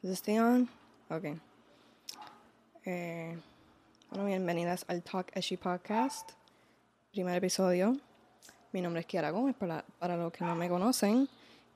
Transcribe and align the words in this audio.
Is 0.00 0.22
this 0.22 0.38
on? 0.38 0.68
Ok. 1.10 1.24
Eh, 2.84 3.36
bueno, 4.10 4.26
bienvenidas 4.26 4.84
al 4.86 5.02
Talk 5.02 5.36
Eshi 5.36 5.56
Podcast. 5.56 6.30
Primer 7.10 7.34
episodio. 7.34 7.96
Mi 8.70 8.80
nombre 8.80 9.00
es 9.00 9.06
Kiara 9.06 9.30
Gómez, 9.30 9.56
para, 9.56 9.84
para 9.98 10.16
los 10.16 10.32
que 10.32 10.44
no 10.44 10.54
me 10.54 10.68
conocen. 10.68 11.28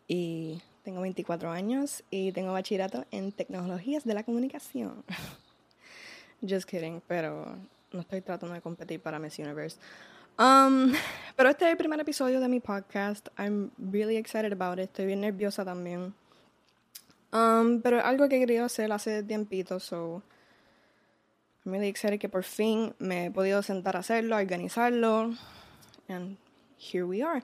Y 0.07 0.63
tengo 0.85 1.01
24 1.01 1.51
años 1.51 2.05
y 2.11 2.31
tengo 2.31 2.53
bachillerato 2.53 3.07
en 3.11 3.33
tecnologías 3.33 4.05
de 4.05 4.15
la 4.15 4.23
comunicación. 4.23 5.03
Just 6.49 6.69
kidding, 6.69 7.03
pero 7.09 7.57
no 7.91 8.01
estoy 8.03 8.21
tratando 8.21 8.55
de 8.55 8.61
competir 8.61 9.01
para 9.01 9.19
Miss 9.19 9.37
Universe. 9.41 9.79
Um, 10.39 10.93
pero 11.35 11.51
este 11.51 11.65
es 11.65 11.73
el 11.73 11.77
primer 11.77 11.99
episodio 11.99 12.39
de 12.39 12.47
mi 12.47 12.61
podcast. 12.61 13.27
I'm 13.37 13.73
really 13.79 14.17
excited 14.17 14.53
about 14.53 14.79
it. 14.79 14.91
Estoy 14.91 15.07
bien 15.07 15.23
nerviosa 15.23 15.65
también. 15.65 16.15
Um, 17.33 17.81
pero 17.81 18.05
algo 18.05 18.29
que 18.29 18.39
quería 18.39 18.65
hacer 18.65 18.93
hace 18.93 19.23
tiempito, 19.23 19.81
so 19.81 20.23
I'm 21.65 21.73
really 21.73 21.93
que 22.19 22.29
por 22.29 22.43
fin 22.43 22.95
me 22.99 23.27
he 23.27 23.31
podido 23.31 23.63
sentar 23.63 23.97
a 23.97 24.01
hacerlo, 24.01 24.37
a 24.37 24.41
organizarlo, 24.41 25.35
and 26.09 26.37
here 26.79 27.05
we 27.05 27.23
are. 27.23 27.43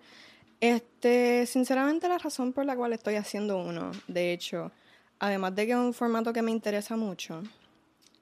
Este, 0.61 1.47
sinceramente 1.47 2.09
la 2.09 2.19
razón 2.19 2.53
por 2.53 2.67
la 2.67 2.77
cual 2.77 2.93
estoy 2.93 3.15
haciendo 3.15 3.59
uno, 3.59 3.93
de 4.09 4.33
hecho, 4.33 4.73
además 5.21 5.55
de 5.55 5.67
que 5.67 5.73
es 5.73 5.79
un 5.79 5.95
formato 5.95 6.33
que 6.33 6.43
me 6.43 6.51
interesa 6.51 6.97
mucho, 6.97 7.43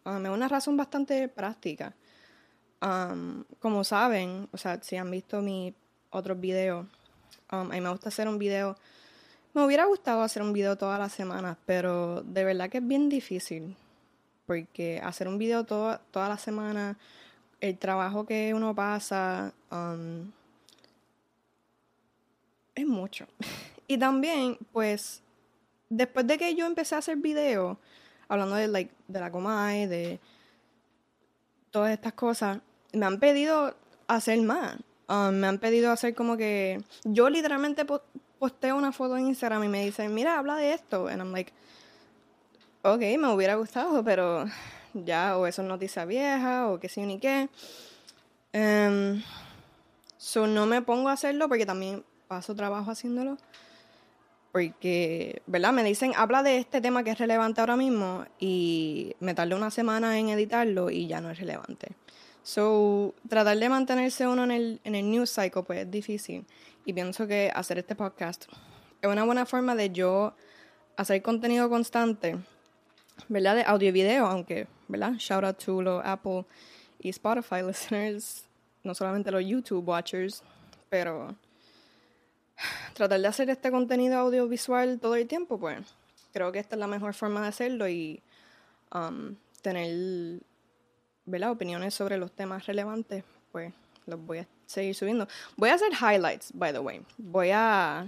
um, 0.05 0.27
es 0.27 0.31
una 0.31 0.49
razón 0.49 0.77
bastante 0.77 1.29
práctica. 1.29 1.95
Um, 2.83 3.45
como 3.59 3.83
saben, 3.85 4.49
o 4.53 4.59
sea, 4.59 4.81
si 4.83 4.97
han 4.97 5.11
visto 5.11 5.41
mis 5.41 5.73
otros 6.11 6.39
videos, 6.39 6.87
um, 7.51 7.59
a 7.59 7.65
mí 7.65 7.81
me 7.81 7.89
gusta 7.89 8.11
hacer 8.11 8.29
un 8.29 8.39
video 8.39 8.77
me 9.57 9.65
hubiera 9.65 9.87
gustado 9.87 10.21
hacer 10.21 10.43
un 10.43 10.53
video 10.53 10.77
todas 10.77 10.99
las 10.99 11.13
semanas, 11.13 11.57
pero 11.65 12.21
de 12.21 12.45
verdad 12.45 12.69
que 12.69 12.77
es 12.77 12.87
bien 12.87 13.09
difícil. 13.09 13.75
Porque 14.45 15.01
hacer 15.03 15.29
un 15.29 15.39
video 15.39 15.65
toda 15.65 16.01
la 16.13 16.37
semana, 16.37 16.99
el 17.63 17.79
trabajo 17.79 18.27
que 18.27 18.53
uno 18.53 18.75
pasa, 18.75 19.55
um, 19.71 20.31
es 22.75 22.87
mucho. 22.87 23.27
y 23.89 23.97
también, 23.97 24.59
pues, 24.73 25.23
después 25.89 26.27
de 26.27 26.37
que 26.37 26.55
yo 26.55 26.67
empecé 26.67 26.95
a 26.95 26.99
hacer 26.99 27.17
videos, 27.17 27.79
hablando 28.29 28.57
de, 28.57 28.69
like, 28.69 28.93
de 29.09 29.21
la 29.21 29.33
Comay, 29.33 29.87
de 29.87 30.21
todas 31.71 31.93
estas 31.93 32.13
cosas, 32.13 32.59
me 32.93 33.07
han 33.07 33.19
pedido 33.19 33.75
hacer 34.07 34.39
más. 34.43 34.77
Um, 35.09 35.37
me 35.37 35.47
han 35.47 35.59
pedido 35.59 35.93
hacer 35.93 36.15
como 36.15 36.37
que 36.37 36.83
yo 37.05 37.31
literalmente 37.31 37.87
posteo 38.39 38.77
una 38.77 38.93
foto 38.93 39.17
en 39.17 39.29
Instagram 39.29 39.65
y 39.65 39.69
me 39.69 39.85
dicen, 39.85 40.13
mira, 40.15 40.39
habla 40.39 40.57
de 40.57 40.73
esto. 40.75 41.09
And 41.09 41.21
I'm 41.21 41.33
like, 41.33 41.53
ok, 42.83 43.01
me 43.19 43.33
hubiera 43.33 43.55
gustado, 43.57 44.05
pero 44.05 44.47
ya, 44.95 45.37
o 45.37 45.47
eso 45.47 45.63
es 45.63 45.69
noticia 45.69 46.05
vieja, 46.05 46.69
o 46.69 46.79
qué 46.79 46.89
sé 46.89 47.05
ni 47.07 47.19
qué. 47.19 47.49
Um, 48.55 49.23
so 50.17 50.47
no 50.47 50.67
me 50.67 50.83
pongo 50.83 51.09
a 51.09 51.13
hacerlo 51.13 51.49
porque 51.49 51.67
también 51.67 52.05
paso 52.29 52.55
trabajo 52.55 52.91
haciéndolo. 52.91 53.39
Porque, 54.53 55.43
¿verdad? 55.47 55.73
Me 55.73 55.85
dicen, 55.85 56.13
habla 56.17 56.43
de 56.43 56.57
este 56.57 56.81
tema 56.81 57.05
que 57.05 57.11
es 57.11 57.19
relevante 57.19 57.61
ahora 57.61 57.77
mismo 57.77 58.25
y 58.39 59.15
me 59.21 59.35
tardé 59.35 59.55
una 59.55 59.71
semana 59.71 60.19
en 60.19 60.31
editarlo 60.31 60.91
y 60.91 61.07
ya 61.07 61.21
no 61.21 61.31
es 61.31 61.39
relevante. 61.39 61.89
So, 62.43 63.15
tratar 63.29 63.59
de 63.59 63.69
mantenerse 63.69 64.27
uno 64.27 64.45
en 64.45 64.53
el, 64.53 64.81
en 64.85 64.95
el 64.95 65.11
news 65.11 65.31
cycle, 65.35 65.65
pues 65.65 65.81
es 65.81 65.91
difícil. 65.91 66.47
Y 66.87 66.93
pienso 66.93 67.27
que 67.27 67.51
hacer 67.53 67.79
este 67.79 67.97
podcast 67.97 68.45
es 69.03 69.11
una 69.11 69.25
buena 69.25 69.45
forma 69.45 69.75
de 69.75 69.91
yo 69.91 70.37
hacer 70.97 71.21
contenido 71.21 71.69
constante, 71.69 72.37
¿verdad? 73.27 73.57
De 73.57 73.63
audio 73.65 73.89
y 73.89 73.93
video, 73.93 74.25
aunque, 74.25 74.69
¿verdad? 74.87 75.15
Shout 75.19 75.43
out 75.43 75.59
to 75.65 75.83
los 75.83 76.01
Apple 76.05 76.45
y 77.01 77.09
Spotify 77.09 77.63
listeners, 77.67 78.45
no 78.85 78.95
solamente 78.95 79.33
los 79.33 79.45
YouTube 79.45 79.89
watchers, 79.89 80.45
pero 80.89 81.35
tratar 82.95 83.21
de 83.21 83.27
hacer 83.27 83.51
este 83.51 83.73
contenido 83.73 84.19
audiovisual 84.19 85.01
todo 85.01 85.17
el 85.17 85.27
tiempo, 85.27 85.59
pues 85.59 85.81
creo 86.33 86.53
que 86.53 86.61
esta 86.61 86.77
es 86.77 86.81
la 86.81 86.87
mejor 86.87 87.15
forma 87.15 87.43
de 87.43 87.49
hacerlo 87.49 87.89
y 87.89 88.23
um, 88.95 89.35
tener, 89.61 90.41
¿verdad? 91.25 91.51
Opiniones 91.51 91.95
sobre 91.95 92.17
los 92.17 92.31
temas 92.31 92.65
relevantes, 92.65 93.25
pues 93.51 93.75
los 94.07 94.25
voy 94.25 94.39
a 94.39 94.49
seguir 94.67 94.95
subiendo. 94.95 95.29
Voy 95.57 95.71
a 95.71 95.75
hacer 95.75 95.93
highlights, 95.93 96.53
by 96.55 96.73
the 96.73 96.79
way. 96.79 97.05
Voy 97.19 97.51
a, 97.53 98.07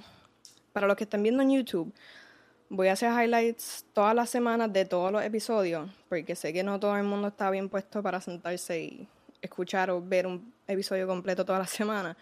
para 0.72 0.86
los 0.86 0.96
que 0.96 1.04
están 1.04 1.22
viendo 1.22 1.42
en 1.42 1.50
YouTube, 1.50 1.92
voy 2.68 2.88
a 2.88 2.92
hacer 2.92 3.10
highlights 3.10 3.84
todas 3.92 4.14
las 4.14 4.30
semanas 4.30 4.72
de 4.72 4.84
todos 4.84 5.10
los 5.12 5.22
episodios, 5.22 5.90
porque 6.08 6.34
sé 6.34 6.52
que 6.52 6.62
no 6.62 6.78
todo 6.78 6.96
el 6.96 7.04
mundo 7.04 7.28
está 7.28 7.50
bien 7.50 7.68
puesto 7.68 8.02
para 8.02 8.20
sentarse 8.20 8.80
y 8.80 9.08
escuchar 9.42 9.90
o 9.90 10.00
ver 10.00 10.26
un 10.26 10.52
episodio 10.66 11.06
completo 11.06 11.44
toda 11.44 11.58
la 11.58 11.66
semana. 11.66 12.16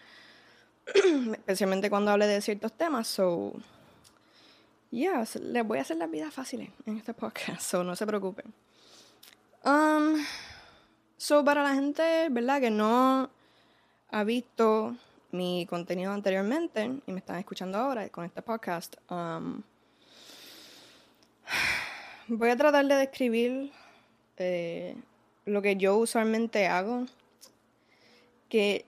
Especialmente 1.33 1.89
cuando 1.89 2.11
hable 2.11 2.27
de 2.27 2.41
ciertos 2.41 2.73
temas, 2.73 3.07
so... 3.07 3.53
Yeah, 4.89 5.25
les 5.41 5.67
voy 5.67 5.79
a 5.79 5.81
hacer 5.81 5.97
la 5.97 6.07
vida 6.07 6.31
fácil 6.31 6.71
en 6.85 6.97
este 6.97 7.13
podcast, 7.13 7.61
so 7.71 7.83
no 7.83 7.93
se 7.93 8.07
preocupen. 8.07 8.53
Um, 9.65 10.23
so, 11.17 11.43
para 11.43 11.61
la 11.61 11.73
gente, 11.73 12.29
¿verdad? 12.29 12.61
Que 12.61 12.69
no 12.69 13.29
ha 14.09 14.23
visto 14.23 14.95
mi 15.31 15.65
contenido 15.65 16.11
anteriormente 16.11 16.99
y 17.05 17.11
me 17.11 17.19
están 17.19 17.37
escuchando 17.37 17.77
ahora 17.77 18.07
con 18.09 18.25
este 18.25 18.41
podcast, 18.41 18.95
um, 19.11 19.61
voy 22.27 22.49
a 22.49 22.57
tratar 22.57 22.85
de 22.85 22.95
describir 22.95 23.71
eh, 24.37 24.95
lo 25.45 25.61
que 25.61 25.75
yo 25.75 25.97
usualmente 25.97 26.67
hago. 26.67 27.05
Que, 28.49 28.85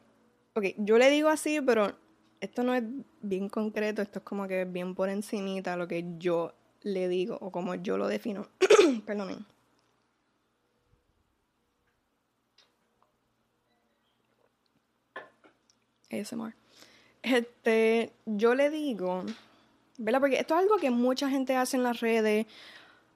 ok, 0.54 0.66
yo 0.78 0.98
le 0.98 1.10
digo 1.10 1.30
así, 1.30 1.60
pero 1.62 1.94
esto 2.40 2.64
no 2.64 2.74
es 2.74 2.84
bien 3.22 3.50
concreto, 3.50 4.02
esto 4.02 4.20
es 4.20 4.26
como 4.26 4.48
que 4.48 4.66
bien 4.66 4.96
por 4.96 5.10
encimita 5.10 5.76
lo 5.76 5.88
que 5.88 6.06
yo 6.18 6.54
le 6.82 7.10
digo 7.10 7.38
o 7.42 7.52
como 7.52 7.76
yo 7.76 7.98
lo 7.98 8.08
defino. 8.08 8.48
Perdonen. 9.06 9.46
ASMR. 16.12 16.54
Este, 17.22 18.14
yo 18.26 18.56
le 18.56 18.70
digo, 18.70 19.24
¿verdad? 19.98 20.20
Porque 20.20 20.40
esto 20.40 20.56
es 20.56 20.62
algo 20.62 20.78
que 20.78 20.90
mucha 20.90 21.30
gente 21.30 21.56
hace 21.56 21.78
en 21.78 21.84
las 21.84 22.00
redes, 22.00 22.46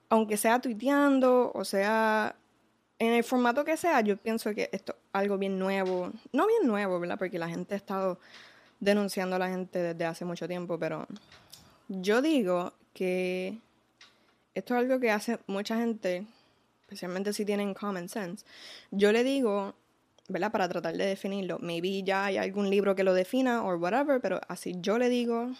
aunque 0.10 0.38
sea 0.38 0.60
tuiteando 0.60 1.52
o 1.54 1.66
sea 1.66 2.36
en 3.00 3.14
el 3.14 3.24
formato 3.24 3.66
que 3.66 3.76
sea, 3.78 4.02
yo 4.02 4.18
pienso 4.18 4.54
que 4.54 4.70
esto 4.72 4.94
es 4.94 5.00
algo 5.14 5.38
bien 5.38 5.60
nuevo. 5.60 6.12
No 6.32 6.48
bien 6.48 6.68
nuevo, 6.68 7.00
¿verdad? 7.00 7.18
Porque 7.18 7.40
la 7.40 7.50
gente 7.50 7.74
ha 7.74 7.78
estado 7.78 8.20
denunciando 8.80 9.36
a 9.36 9.40
la 9.40 9.50
gente 9.50 9.80
desde 9.80 10.06
hace 10.06 10.26
mucho 10.26 10.48
tiempo, 10.48 10.78
pero 10.78 11.08
yo 11.88 12.22
digo 12.22 12.74
que 12.94 13.58
esto 14.56 14.76
es 14.76 14.80
algo 14.80 15.00
que 15.00 15.12
hace 15.12 15.40
mucha 15.48 15.78
gente, 15.78 16.26
especialmente 16.82 17.34
si 17.34 17.46
tienen 17.46 17.74
common 17.74 18.08
sense. 18.08 18.46
Yo 18.92 19.12
le 19.12 19.24
digo 19.24 19.74
¿verdad? 20.30 20.52
Para 20.52 20.70
tratar 20.70 20.96
de 20.96 21.06
definirlo. 21.06 21.60
Maybe 21.60 22.04
ya 22.04 22.26
hay 22.26 22.38
algún 22.38 22.70
libro 22.70 22.96
que 22.96 23.04
lo 23.04 23.14
defina 23.14 23.64
o 23.64 23.76
whatever, 23.78 24.22
pero 24.22 24.40
así 24.48 24.76
yo 24.80 24.98
le 24.98 25.10
digo, 25.10 25.52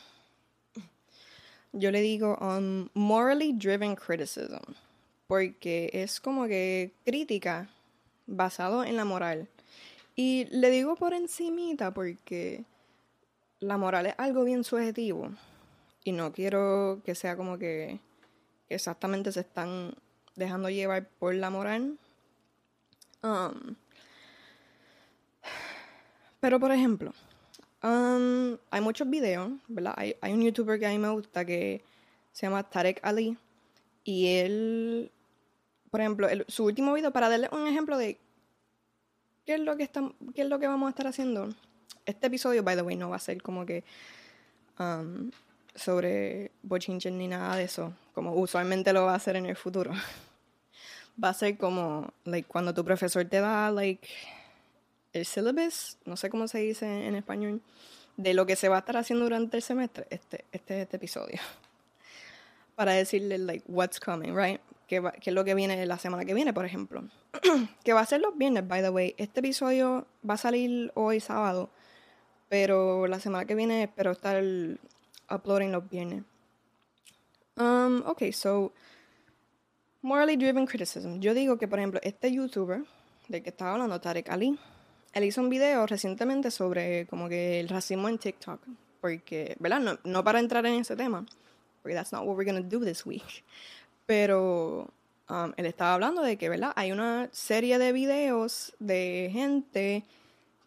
yo 1.72 1.92
le 1.92 2.02
digo 2.02 2.38
um, 2.42 2.88
morally 2.94 3.54
driven 3.54 3.96
criticism, 3.96 4.62
porque 5.28 5.90
es 5.94 6.20
como 6.20 6.48
que 6.48 6.94
crítica 7.06 7.70
basado 8.26 8.84
en 8.84 8.96
la 8.96 9.06
moral. 9.06 9.48
Y 10.16 10.46
le 10.52 10.70
digo 10.70 10.96
por 10.96 11.14
encimita 11.14 11.94
porque 11.94 12.64
la 13.60 13.78
moral 13.78 14.06
es 14.06 14.14
algo 14.18 14.44
bien 14.44 14.64
subjetivo 14.64 15.32
y 16.04 16.12
no 16.12 16.32
quiero 16.34 17.02
que 17.06 17.16
sea 17.16 17.36
como 17.36 17.58
que 17.58 18.00
exactamente 18.70 19.32
se 19.32 19.40
están 19.40 19.96
dejando 20.36 20.70
llevar 20.70 21.08
por 21.20 21.34
la 21.34 21.50
moral. 21.50 21.98
Um, 23.24 23.76
pero, 26.44 26.60
por 26.60 26.74
ejemplo, 26.74 27.14
um, 27.82 28.58
hay 28.70 28.82
muchos 28.82 29.10
videos, 29.10 29.50
¿verdad? 29.70 29.94
Hay, 29.96 30.34
un 30.34 30.42
youtuber 30.42 30.78
que 30.78 30.86
a 30.86 30.90
mí 30.90 30.98
me 30.98 31.08
gusta 31.08 31.46
que 31.46 31.82
se 32.34 32.46
llama 32.46 32.64
Tarek 32.64 33.00
Ali. 33.02 33.38
Y 34.04 34.28
él, 34.28 35.10
por 35.90 36.02
ejemplo, 36.02 36.28
su 36.50 36.66
último 36.66 36.94
video, 36.96 37.14
para 37.14 37.30
darle 37.30 37.48
un 37.54 37.66
ejemplo 37.66 37.98
de 37.98 38.18
qué 39.46 39.54
es 39.54 39.62
lo 39.62 39.78
que, 39.78 39.90
qué 40.36 40.42
es 40.42 40.50
lo 40.50 40.60
que 40.60 40.68
vamos 40.68 40.88
a 40.88 40.90
estar 40.90 41.08
haciendo. 41.08 41.48
Este 42.06 42.28
episodio, 42.28 42.62
by 42.62 42.76
the 42.76 42.82
way, 42.82 42.98
no 42.98 43.12
va 43.12 43.16
a 43.16 43.20
ser 43.20 43.42
como 43.42 43.66
que 43.66 43.86
um, 44.80 45.32
sobre 45.76 46.52
bochinches 46.62 47.14
ni 47.14 47.30
nada 47.30 47.56
de 47.56 47.64
eso, 47.64 47.94
como 48.14 48.34
usualmente 48.34 48.92
lo 48.92 49.06
va 49.06 49.14
a 49.14 49.16
hacer 49.16 49.38
en 49.38 49.46
el 49.46 49.56
futuro. 49.56 49.94
va 51.24 51.30
a 51.30 51.34
ser 51.34 51.56
como, 51.56 52.12
like, 52.26 52.50
cuando 52.50 52.74
tu 52.74 52.84
profesor 52.84 53.24
te 53.24 53.40
da, 53.40 53.72
like, 53.72 54.06
el 55.14 55.26
syllabus, 55.26 55.98
no 56.06 56.18
sé 56.18 56.30
cómo 56.30 56.48
se 56.48 56.60
dice 56.60 57.08
en 57.08 57.16
español, 57.16 57.62
de 58.18 58.34
lo 58.34 58.46
que 58.46 58.56
se 58.56 58.70
va 58.70 58.78
a 58.78 58.80
estar 58.80 58.98
haciendo 58.98 59.26
durante 59.26 59.58
el 59.58 59.64
semestre, 59.64 60.06
este, 60.10 60.46
este 60.52 60.76
es 60.76 60.82
este 60.84 60.98
episodio. 60.98 61.40
para 62.76 62.94
decirle, 62.94 63.38
like, 63.38 63.64
what's 63.68 64.00
coming, 64.00 64.36
right? 64.36 64.60
¿Qué, 64.88 65.02
qué 65.22 65.30
es 65.30 65.34
lo 65.34 65.46
que 65.46 65.56
viene 65.56 65.86
la 65.86 65.98
semana 65.98 66.26
que 66.26 66.34
viene, 66.34 66.54
por 66.54 66.66
ejemplo? 66.66 67.04
que 67.84 67.94
va 67.94 68.02
a 68.02 68.06
ser 68.06 68.22
los 68.22 68.38
viernes, 68.38 68.68
by 68.68 68.82
the 68.82 68.90
way. 68.90 69.16
Este 69.18 69.40
episodio 69.40 70.08
va 70.28 70.34
a 70.36 70.38
salir 70.38 70.92
hoy 70.96 71.20
sábado, 71.20 71.70
pero 72.50 73.08
la 73.08 73.20
semana 73.20 73.46
que 73.46 73.56
viene 73.56 73.84
espero 73.84 74.12
estar 74.12 74.44
uploading 75.30 75.72
los 75.72 75.90
viernes. 75.90 76.24
Um, 77.56 78.02
ok, 78.06 78.32
so, 78.32 78.74
morally 80.02 80.36
driven 80.36 80.66
criticism. 80.66 81.20
Yo 81.20 81.34
digo 81.34 81.58
que, 81.58 81.68
por 81.68 81.80
ejemplo, 81.80 82.00
este 82.04 82.32
youtuber 82.32 82.84
del 83.28 83.44
que 83.44 83.50
estaba 83.50 83.74
hablando, 83.74 84.00
Tarek 84.02 84.30
Ali, 84.30 84.58
él 85.14 85.24
hizo 85.24 85.42
un 85.42 85.50
video 85.50 85.86
recientemente 85.86 86.52
sobre 86.52 87.06
como 87.08 87.30
que 87.30 87.60
el 87.60 87.70
racismo 87.70 88.10
en 88.10 88.18
TikTok. 88.18 88.60
Porque, 89.02 89.56
¿verdad? 89.60 89.80
No, 89.80 90.00
no 90.04 90.24
para 90.24 90.40
entrar 90.40 90.66
en 90.66 90.76
ese 90.76 90.96
tema, 90.96 91.26
porque 91.82 91.96
that's 91.96 92.12
not 92.12 92.26
what 92.26 92.36
we're 92.36 92.50
going 92.50 92.62
to 92.62 92.78
do 92.78 92.84
this 92.84 93.06
week. 93.06 93.44
Pero 94.06 94.90
um, 95.30 95.52
él 95.58 95.66
estaba 95.66 95.94
hablando 95.94 96.22
de 96.22 96.38
que, 96.38 96.50
¿verdad? 96.50 96.72
Hay 96.76 96.92
una 96.92 97.30
serie 97.32 97.78
de 97.80 97.92
videos 97.92 98.74
de 98.80 99.30
gente 99.32 100.04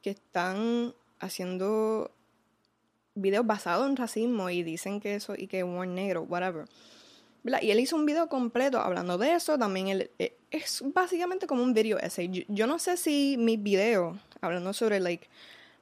que 0.02 0.10
están 0.10 0.94
haciendo 1.19 2.10
videos 3.14 3.46
basados 3.46 3.88
en 3.88 3.96
racismo 3.96 4.50
y 4.50 4.62
dicen 4.62 5.00
que 5.00 5.14
eso 5.14 5.34
y 5.37 5.46
que 5.46 5.64
humor 5.64 5.88
negro, 5.88 6.22
whatever. 6.22 6.66
Y 7.62 7.70
él 7.70 7.81
hizo 7.81 7.96
un 7.96 8.06
video 8.06 8.28
completo 8.28 8.81
hablando 8.81 9.19
de 9.19 9.34
eso. 9.34 9.58
También 9.58 9.88
él, 9.88 10.10
eh, 10.19 10.37
es 10.50 10.82
básicamente 10.94 11.46
como 11.46 11.62
un 11.62 11.75
video 11.75 11.99
essay. 11.99 12.44
Yo, 12.49 12.66
no 12.66 12.78
sé 12.78 12.96
si 12.96 13.37
mis 13.38 13.62
videos 13.62 14.16
hablando 14.41 14.73
sobre 14.73 15.00
like, 15.00 15.29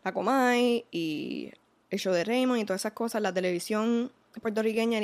la 0.04 0.12
Comay 0.12 0.84
y 0.90 1.52
el 1.90 1.98
show 1.98 2.12
de 2.12 2.24
Raymond 2.24 2.60
y 2.60 2.64
todas 2.64 2.82
esas 2.82 2.92
cosas, 2.92 3.22
la 3.22 3.32
televisión 3.32 4.10
puertorriqueña 4.40 5.00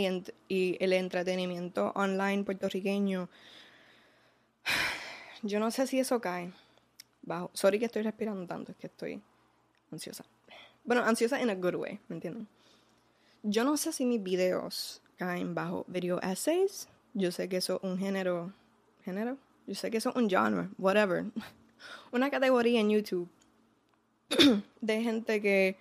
y, 0.49 0.77
el 0.81 0.93
entretenimiento 0.93 1.93
online 1.95 2.45
puertorriqueño. 2.45 3.29
Yo 5.43 5.61
no 5.61 5.71
sé 5.71 5.87
si 5.87 5.99
eso 5.99 6.21
cae 6.21 6.53
bajo. 7.23 7.51
Sorry 7.55 7.79
que 7.79 7.87
estoy 7.87 8.03
respirando 8.03 8.47
tanto, 8.47 8.73
es 8.73 8.79
que 8.79 8.89
estoy 8.89 9.23
ansiosa. 9.91 10.25
Bueno, 10.85 11.03
ansiosa 11.05 11.41
in 11.41 11.51
a 11.51 11.55
good 11.55 11.77
way, 11.77 12.01
¿me 12.09 12.17
entienden? 12.17 12.49
Yo 13.43 13.65
no 13.65 13.77
sé 13.77 13.93
si 13.93 14.05
mis 14.05 14.23
videos 14.23 15.01
caen 15.17 15.55
bajo 15.55 15.85
video 15.89 16.21
essays. 16.21 16.89
Yo 17.15 17.33
sé 17.33 17.49
que 17.49 17.59
eso 17.59 17.81
es 17.83 17.91
un 17.91 17.99
género. 17.99 18.53
¿Género? 19.05 19.39
Yo 19.67 19.75
sé 19.75 19.91
que 19.91 19.97
eso 19.99 20.11
es 20.11 20.17
un 20.17 20.29
genre, 20.29 20.69
whatever. 20.79 21.25
Una 22.13 22.31
categoría 22.31 22.81
en 22.81 22.91
YouTube 22.91 23.29
de 24.81 25.03
gente 25.03 25.41
que, 25.41 25.77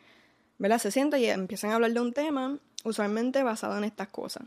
¿verdad? 0.58 0.80
Se 0.80 0.92
sienta 0.92 1.18
y 1.18 1.26
empiezan 1.26 1.72
a 1.72 1.76
hablar 1.76 1.92
de 1.92 2.00
un 2.00 2.14
tema, 2.14 2.58
usualmente 2.84 3.44
basado 3.44 3.78
en 3.78 3.84
estas 3.84 4.08
cosas. 4.10 4.44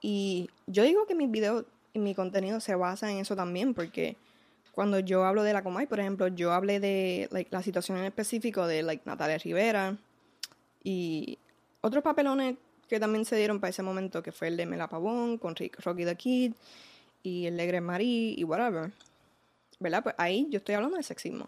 Y 0.00 0.50
yo 0.66 0.82
digo 0.82 1.06
que 1.06 1.14
mis 1.14 1.30
videos 1.30 1.64
y 1.92 1.98
mi 1.98 2.14
contenido 2.14 2.60
se 2.60 2.74
basa 2.74 3.10
en 3.10 3.18
eso 3.18 3.36
también, 3.36 3.74
porque 3.74 4.16
cuando 4.72 4.98
yo 4.98 5.24
hablo 5.24 5.42
de 5.42 5.52
la 5.52 5.62
Comay, 5.62 5.86
por 5.86 6.00
ejemplo, 6.00 6.28
yo 6.28 6.52
hablé 6.52 6.80
de 6.80 7.46
la 7.50 7.62
situación 7.62 7.98
en 7.98 8.04
específico 8.04 8.66
de 8.66 8.82
like, 8.82 9.02
Natalia 9.04 9.38
Rivera 9.38 9.96
y 10.82 11.38
otros 11.82 12.02
papelones 12.02 12.56
que 12.88 12.98
también 12.98 13.24
se 13.24 13.36
dieron 13.36 13.60
para 13.60 13.70
ese 13.70 13.82
momento, 13.82 14.22
que 14.22 14.32
fue 14.32 14.48
el 14.48 14.56
de 14.56 14.66
Mela 14.66 14.88
Pavón 14.88 15.38
con 15.38 15.54
Rocky 15.54 16.04
the 16.04 16.16
Kid 16.16 16.52
y 17.22 17.46
el 17.46 17.56
de 17.56 17.66
Greg 17.66 17.82
Marie 17.82 18.34
y 18.36 18.44
whatever. 18.44 18.90
¿Verdad? 19.78 20.02
Pues 20.02 20.14
ahí 20.18 20.46
yo 20.50 20.58
estoy 20.58 20.74
hablando 20.74 20.96
de 20.96 21.02
sexismo, 21.02 21.46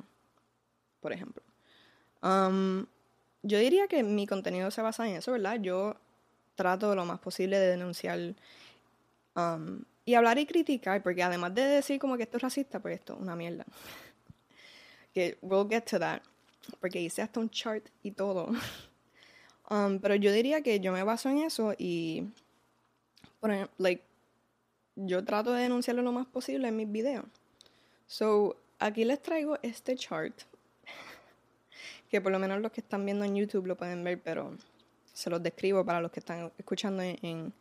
por 1.00 1.12
ejemplo. 1.12 1.42
Um, 2.24 2.86
yo 3.42 3.58
diría 3.58 3.86
que 3.86 4.02
mi 4.02 4.26
contenido 4.26 4.70
se 4.70 4.80
basa 4.80 5.06
en 5.06 5.16
eso, 5.16 5.32
¿verdad? 5.32 5.60
Yo 5.60 5.96
trato 6.54 6.94
lo 6.94 7.04
más 7.04 7.20
posible 7.20 7.58
de 7.58 7.68
denunciar 7.68 8.34
y 10.06 10.14
hablar 10.14 10.38
y 10.38 10.46
criticar, 10.46 11.02
porque 11.02 11.22
además 11.22 11.54
de 11.54 11.62
decir 11.62 11.98
como 11.98 12.16
que 12.16 12.22
esto 12.22 12.38
es 12.38 12.42
racista, 12.42 12.80
pues 12.80 12.94
esto 12.94 13.14
es 13.14 13.20
una 13.20 13.36
mierda. 13.36 13.66
que 15.12 15.36
we'll 15.42 15.68
get 15.68 15.82
to 15.82 15.98
that, 15.98 16.22
porque 16.80 17.00
hice 17.00 17.20
hasta 17.20 17.40
un 17.40 17.50
chart 17.50 17.84
y 18.02 18.12
todo. 18.12 18.48
pero 20.00 20.14
yo 20.14 20.32
diría 20.32 20.62
que 20.62 20.80
yo 20.80 20.92
me 20.92 21.02
baso 21.02 21.28
en 21.28 21.38
eso 21.38 21.74
y, 21.76 22.24
por 23.40 23.50
ejemplo, 23.50 23.74
like, 23.78 24.02
yo 24.96 25.24
trato 25.24 25.52
de 25.52 25.62
denunciarlo 25.62 26.02
lo 26.02 26.12
más 26.12 26.26
posible 26.26 26.68
en 26.68 26.76
mis 26.76 26.90
videos. 26.90 27.26
So, 28.06 28.56
aquí 28.78 29.04
les 29.04 29.20
traigo 29.20 29.58
este 29.62 29.96
chart, 29.96 30.34
que 32.14 32.20
por 32.20 32.30
lo 32.30 32.38
menos 32.38 32.60
los 32.60 32.70
que 32.70 32.80
están 32.80 33.04
viendo 33.04 33.24
en 33.24 33.34
YouTube 33.34 33.66
lo 33.66 33.76
pueden 33.76 34.04
ver, 34.04 34.22
pero 34.22 34.56
se 35.12 35.30
los 35.30 35.42
describo 35.42 35.84
para 35.84 36.00
los 36.00 36.12
que 36.12 36.20
están 36.20 36.52
escuchando 36.56 37.02
en 37.02 37.52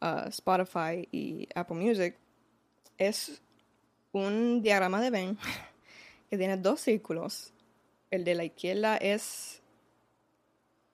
Uh, 0.00 0.28
Spotify 0.28 1.08
y 1.10 1.48
Apple 1.56 1.76
Music, 1.76 2.16
es 2.98 3.40
un 4.12 4.62
diagrama 4.62 5.00
de 5.00 5.10
Venn 5.10 5.38
que 6.30 6.38
tiene 6.38 6.56
dos 6.56 6.80
círculos. 6.80 7.52
El 8.10 8.24
de 8.24 8.36
la 8.36 8.44
izquierda 8.44 8.96
es 8.96 9.60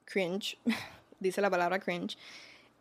cringe, 0.06 0.58
dice 1.20 1.42
la 1.42 1.50
palabra 1.50 1.78
cringe, 1.78 2.16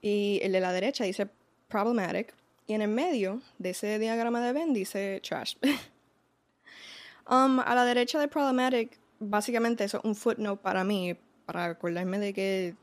y 0.01 0.39
el 0.41 0.53
de 0.53 0.61
la 0.61 0.71
derecha 0.71 1.03
dice 1.03 1.27
problematic, 1.67 2.33
y 2.67 2.73
en 2.73 2.81
el 2.81 2.89
medio 2.89 3.41
de 3.57 3.71
ese 3.71 3.99
diagrama 3.99 4.39
de 4.39 4.53
Venn 4.53 4.73
dice 4.73 5.19
trash. 5.21 5.55
um, 7.29 7.59
a 7.59 7.75
la 7.75 7.83
derecha 7.83 8.17
de 8.17 8.29
problematic, 8.29 8.97
básicamente 9.29 9.83
eso 9.83 9.97
es 9.99 10.05
un 10.05 10.15
footnote 10.15 10.61
para 10.61 10.83
mí, 10.83 11.15
para 11.45 11.65
acordarme 11.65 12.19
de 12.19 12.33
que, 12.33 12.75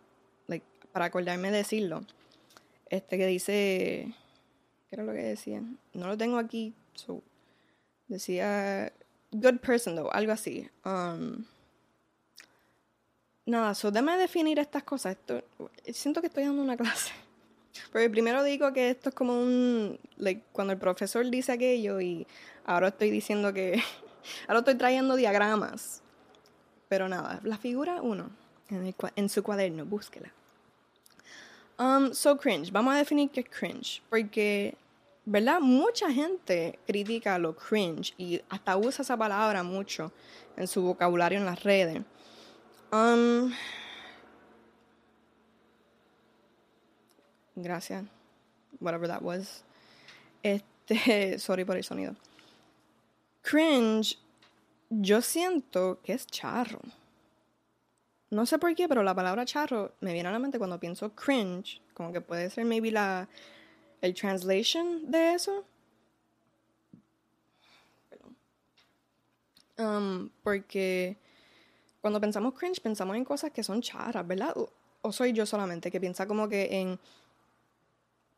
like, 0.47 0.67
para 0.93 1.07
acordarme 1.07 1.51
de 1.51 1.59
decirlo 1.59 2.03
este 2.91 3.17
que 3.17 3.27
dice, 3.27 4.13
¿qué 4.89 4.97
era 4.97 5.05
lo 5.05 5.13
que 5.13 5.23
decía? 5.23 5.63
No 5.95 6.09
lo 6.09 6.19
tengo 6.19 6.39
aquí, 6.39 6.75
decía, 8.09 8.93
good 9.31 9.59
person 9.61 9.95
though, 9.95 10.11
algo 10.13 10.33
así. 10.33 10.69
Um, 10.85 11.45
nada, 13.47 13.75
so 13.75 13.91
déjame 13.91 14.19
definir 14.19 14.59
estas 14.59 14.83
cosas. 14.83 15.17
Esto, 15.17 15.43
siento 15.93 16.21
que 16.21 16.27
estoy 16.27 16.45
dando 16.45 16.63
una 16.63 16.77
clase. 16.77 17.13
Porque 17.93 18.11
primero 18.11 18.43
digo 18.43 18.73
que 18.73 18.91
esto 18.91 19.11
es 19.11 19.15
como 19.15 19.41
un, 19.41 19.99
like, 20.17 20.43
cuando 20.53 20.73
el 20.73 20.79
profesor 20.79 21.29
dice 21.31 21.53
aquello 21.53 22.01
y 22.01 22.27
ahora 22.65 22.89
estoy 22.89 23.11
diciendo 23.11 23.53
que, 23.55 23.81
ahora 24.49 24.61
estoy 24.61 24.75
trayendo 24.75 25.15
diagramas. 25.15 26.03
Pero 26.91 27.09
nada, 27.09 27.41
la 27.45 27.57
figura 27.57 28.03
uno, 28.03 28.29
en, 28.69 28.95
en 29.15 29.29
su 29.29 29.43
cuaderno, 29.45 29.87
búsquela. 29.87 30.33
Um, 31.79 32.13
so 32.13 32.37
cringe. 32.37 32.71
Vamos 32.73 32.93
a 32.95 32.99
definir 32.99 33.31
qué 33.31 33.41
es 33.41 33.49
cringe. 33.49 34.03
Porque, 34.11 34.77
¿verdad? 35.25 35.61
Mucha 35.61 36.11
gente 36.13 36.81
critica 36.85 37.39
lo 37.39 37.55
cringe 37.55 38.13
y 38.19 38.43
hasta 38.51 38.77
usa 38.77 39.03
esa 39.03 39.17
palabra 39.17 39.63
mucho 39.63 40.13
en 40.57 40.67
su 40.67 40.83
vocabulario 40.83 41.39
en 41.39 41.47
las 41.47 41.63
redes. 41.63 42.03
Um, 42.93 43.53
gracias. 47.55 48.05
Whatever 48.81 49.09
that 49.09 49.23
was. 49.23 49.63
Este, 50.43 51.39
sorry 51.39 51.65
por 51.65 51.77
el 51.77 51.85
sonido. 51.85 52.17
Cringe, 53.43 54.19
yo 54.91 55.23
siento 55.23 56.01
que 56.03 56.13
es 56.13 56.27
charro. 56.27 56.81
No 58.29 58.45
sé 58.47 58.59
por 58.59 58.75
qué, 58.75 58.89
pero 58.89 59.03
la 59.03 59.15
palabra 59.15 59.45
charro 59.45 59.95
me 60.01 60.13
viene 60.13 60.29
a 60.29 60.33
la 60.33 60.39
mente 60.39 60.59
cuando 60.59 60.79
pienso 60.79 61.15
cringe. 61.15 61.81
Como 61.95 62.13
que 62.13 62.21
puede 62.21 62.51
ser 62.51 62.65
maybe 62.65 62.91
la, 62.91 63.29
el 64.03 64.15
translation 64.15 65.11
de 65.11 65.35
eso. 65.35 65.65
Um, 69.79 70.29
porque 70.43 71.17
cuando 72.03 72.21
pensamos 72.21 72.53
cringe 72.55 72.81
pensamos 72.83 73.17
en 73.17 73.25
cosas 73.25 73.51
que 73.51 73.63
son 73.63 73.81
charras, 73.81 74.27
¿verdad? 74.27 74.53
O, 74.57 74.71
o, 75.01 75.11
soy 75.11 75.33
yo 75.33 75.47
solamente 75.47 75.91
que 75.91 76.01
piensa 76.01 76.27
como 76.27 76.49
que 76.49 76.69
en, 76.71 77.01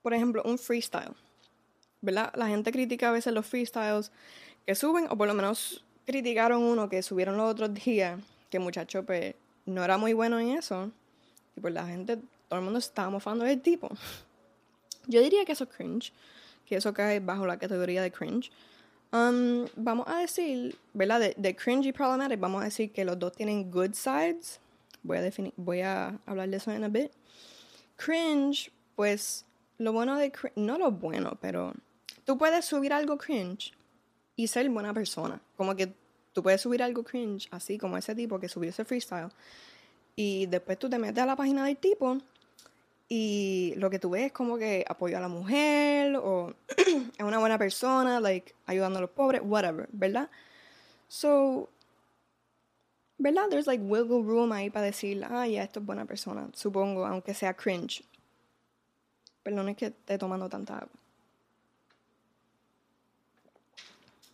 por 0.03 0.15
ejemplo, 0.15 0.43
un 0.45 0.57
freestyle, 0.57 1.15
¿verdad? 2.01 2.33
La 2.37 2.47
gente 2.47 2.71
critica 2.71 3.09
a 3.09 3.13
veces 3.13 3.33
los 3.33 3.45
freestyles 3.45 4.13
que 4.65 4.75
suben, 4.77 5.07
o 5.11 5.17
por 5.17 5.27
lo 5.27 5.35
menos 5.35 5.85
criticaron 6.07 6.63
uno 6.63 6.89
que 6.89 7.03
subieron 7.03 7.37
los 7.37 7.51
otros 7.51 7.73
días, 7.75 8.21
que 8.51 8.59
muchacho 8.59 9.05
pues 9.05 9.35
no 9.67 9.85
era 9.85 9.99
muy 9.99 10.13
bueno 10.13 10.39
en 10.39 10.51
eso. 10.51 10.91
Y 11.57 11.61
pues 11.61 11.73
la 11.75 11.87
gente, 11.87 12.19
todo 12.49 12.59
el 12.59 12.65
mundo 12.65 12.79
estaba 12.79 13.11
mofando 13.11 13.45
del 13.45 13.61
tipo. 13.61 13.89
Yo 15.07 15.21
diría 15.21 15.45
que 15.45 15.53
eso 15.53 15.65
es 15.65 15.71
cringe, 15.71 16.13
que 16.67 16.77
eso 16.77 16.93
cae 16.95 17.21
bajo 17.21 17.47
la 17.47 17.59
categoría 17.59 18.03
de 18.03 18.11
cringe. 18.11 18.51
Um, 19.13 19.67
vamos 19.77 20.07
a 20.09 20.19
decir, 20.19 20.77
¿verdad? 20.95 21.35
De, 21.37 21.57
cringe 21.57 21.87
y 21.87 21.93
problematic, 21.93 22.41
vamos 22.41 22.63
a 22.63 22.65
decir 22.65 22.93
que 22.93 23.05
los 23.05 23.19
dos 23.19 23.33
tienen 23.33 23.71
good 23.71 23.93
sides. 23.95 24.61
Voy 25.03 25.19
a, 25.19 25.23
definir, 25.23 25.53
voy 25.57 25.81
a 25.81 26.19
hablar 26.25 26.49
de 26.49 26.57
eso 26.57 26.71
en 26.71 26.85
a 26.85 26.89
bit. 26.89 27.11
Cringe, 27.97 28.71
pues 28.97 29.45
lo 29.79 29.93
bueno 29.93 30.17
de 30.17 30.31
cringe, 30.31 30.57
no 30.57 30.79
lo 30.79 30.93
bueno, 30.93 31.37
pero 31.41 31.75
tú 32.25 32.39
puedes 32.39 32.65
subir 32.65 32.93
algo 32.93 33.19
cringe 33.19 33.73
y 34.37 34.47
ser 34.47 34.69
buena 34.71 34.93
persona. 34.95 35.41
Como 35.57 35.77
que 35.77 35.93
Tú 36.33 36.43
puedes 36.43 36.61
subir 36.61 36.83
algo 36.83 37.05
cringe, 37.05 37.47
así 37.51 37.79
como 37.79 37.97
ese 37.97 38.15
tipo 38.15 38.41
que 38.41 38.49
subió 38.49 38.71
ese 38.71 38.85
freestyle. 38.85 39.29
Y 40.17 40.47
después 40.47 40.79
tú 40.79 40.89
te 40.89 40.99
metes 40.99 41.23
a 41.23 41.27
la 41.27 41.37
página 41.37 41.65
del 41.67 41.77
tipo 41.77 42.19
y 43.09 43.75
lo 43.77 43.91
que 43.91 43.99
tú 43.99 44.11
ves 44.11 44.27
es 44.27 44.33
como 44.33 44.57
que 44.57 44.85
apoyo 44.89 45.19
a 45.19 45.21
la 45.21 45.29
mujer 45.29 46.17
o 46.17 46.55
es 46.77 47.25
una 47.25 47.39
buena 47.39 47.59
persona, 47.59 48.21
like 48.21 48.55
ayudando 48.67 48.99
a 48.99 49.03
los 49.03 49.11
pobres, 49.11 49.43
whatever, 49.45 49.89
¿verdad? 49.93 50.31
So, 51.09 51.69
¿verdad? 53.19 53.49
There's 53.51 53.67
like 53.67 53.83
wiggle 53.83 54.23
room 54.23 54.53
ahí 54.53 54.71
para 54.71 54.87
decir, 54.87 55.23
ah, 55.29 55.47
ya, 55.47 55.63
esto 55.63 55.81
es 55.81 55.87
buena 55.87 56.07
persona, 56.07 56.49
supongo, 56.55 57.07
aunque 57.07 57.35
sea 57.35 57.55
cringe. 57.55 58.05
Perdón, 59.43 59.69
es 59.71 59.77
que 59.77 59.87
esté 59.87 60.17
tomando 60.17 60.49
tanta 60.49 60.79
agua. 60.79 61.02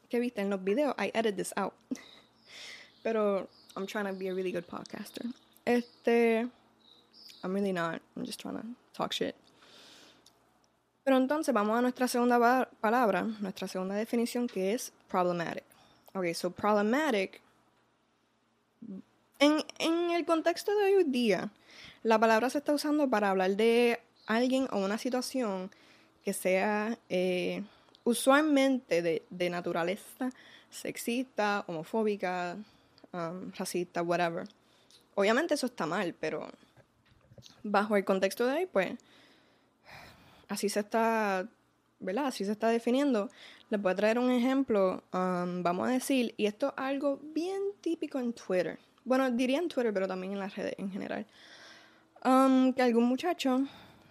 ¿Qué 0.08 0.20
viste 0.20 0.40
en 0.40 0.50
los 0.50 0.62
videos? 0.62 0.94
I 0.98 1.10
edit 1.14 1.36
this 1.36 1.52
out. 1.56 1.74
Pero 3.02 3.48
I'm 3.76 3.86
trying 3.86 4.06
to 4.06 4.12
be 4.12 4.28
a 4.28 4.34
really 4.34 4.52
good 4.52 4.66
podcaster. 4.66 5.26
Este. 5.64 6.48
I'm 7.44 7.54
really 7.54 7.72
not. 7.72 8.00
I'm 8.16 8.24
just 8.24 8.40
trying 8.40 8.56
to 8.56 8.64
talk 8.94 9.12
shit. 9.12 9.34
Pero 11.04 11.16
entonces 11.16 11.54
vamos 11.54 11.78
a 11.78 11.80
nuestra 11.80 12.06
segunda 12.06 12.68
palabra, 12.80 13.22
nuestra 13.40 13.66
segunda 13.66 13.94
definición 13.94 14.46
que 14.46 14.74
es 14.74 14.92
problematic. 15.08 15.64
Ok, 16.14 16.34
so 16.34 16.50
problematic. 16.50 17.40
En, 19.38 19.64
en 19.78 20.10
el 20.10 20.26
contexto 20.26 20.76
de 20.76 20.96
hoy 20.96 21.04
día, 21.04 21.50
la 22.02 22.18
palabra 22.18 22.50
se 22.50 22.58
está 22.58 22.74
usando 22.74 23.08
para 23.08 23.30
hablar 23.30 23.56
de 23.56 24.00
alguien 24.26 24.68
o 24.70 24.78
una 24.78 24.98
situación 24.98 25.70
que 26.24 26.32
sea 26.32 26.98
eh, 27.08 27.62
usualmente 28.08 29.02
de, 29.02 29.22
de, 29.28 29.50
naturaleza 29.50 30.30
sexista, 30.70 31.64
homofóbica, 31.66 32.56
um, 33.12 33.52
racista, 33.52 34.02
whatever. 34.02 34.48
Obviamente 35.14 35.54
eso 35.54 35.66
está 35.66 35.84
mal, 35.84 36.14
pero 36.18 36.48
bajo 37.62 37.96
el 37.96 38.06
contexto 38.06 38.46
de 38.46 38.52
ahí, 38.52 38.66
pues 38.66 38.92
así 40.48 40.70
se 40.70 40.80
está, 40.80 41.46
¿verdad? 42.00 42.26
Así 42.26 42.46
se 42.46 42.52
está 42.52 42.68
definiendo. 42.68 43.28
Les 43.68 43.80
voy 43.80 43.92
a 43.92 43.94
traer 43.94 44.18
un 44.18 44.30
ejemplo, 44.30 45.02
um, 45.12 45.62
vamos 45.62 45.88
a 45.88 45.92
decir, 45.92 46.34
y 46.38 46.46
esto 46.46 46.68
es 46.68 46.74
algo 46.76 47.20
bien 47.34 47.60
típico 47.82 48.18
en 48.18 48.32
Twitter. 48.32 48.78
Bueno, 49.04 49.30
diría 49.30 49.58
en 49.58 49.68
Twitter, 49.68 49.92
pero 49.92 50.08
también 50.08 50.32
en 50.32 50.38
las 50.38 50.56
redes 50.56 50.74
en 50.78 50.90
general. 50.90 51.26
Um, 52.24 52.72
que 52.72 52.80
algún 52.82 53.04
muchacho 53.04 53.66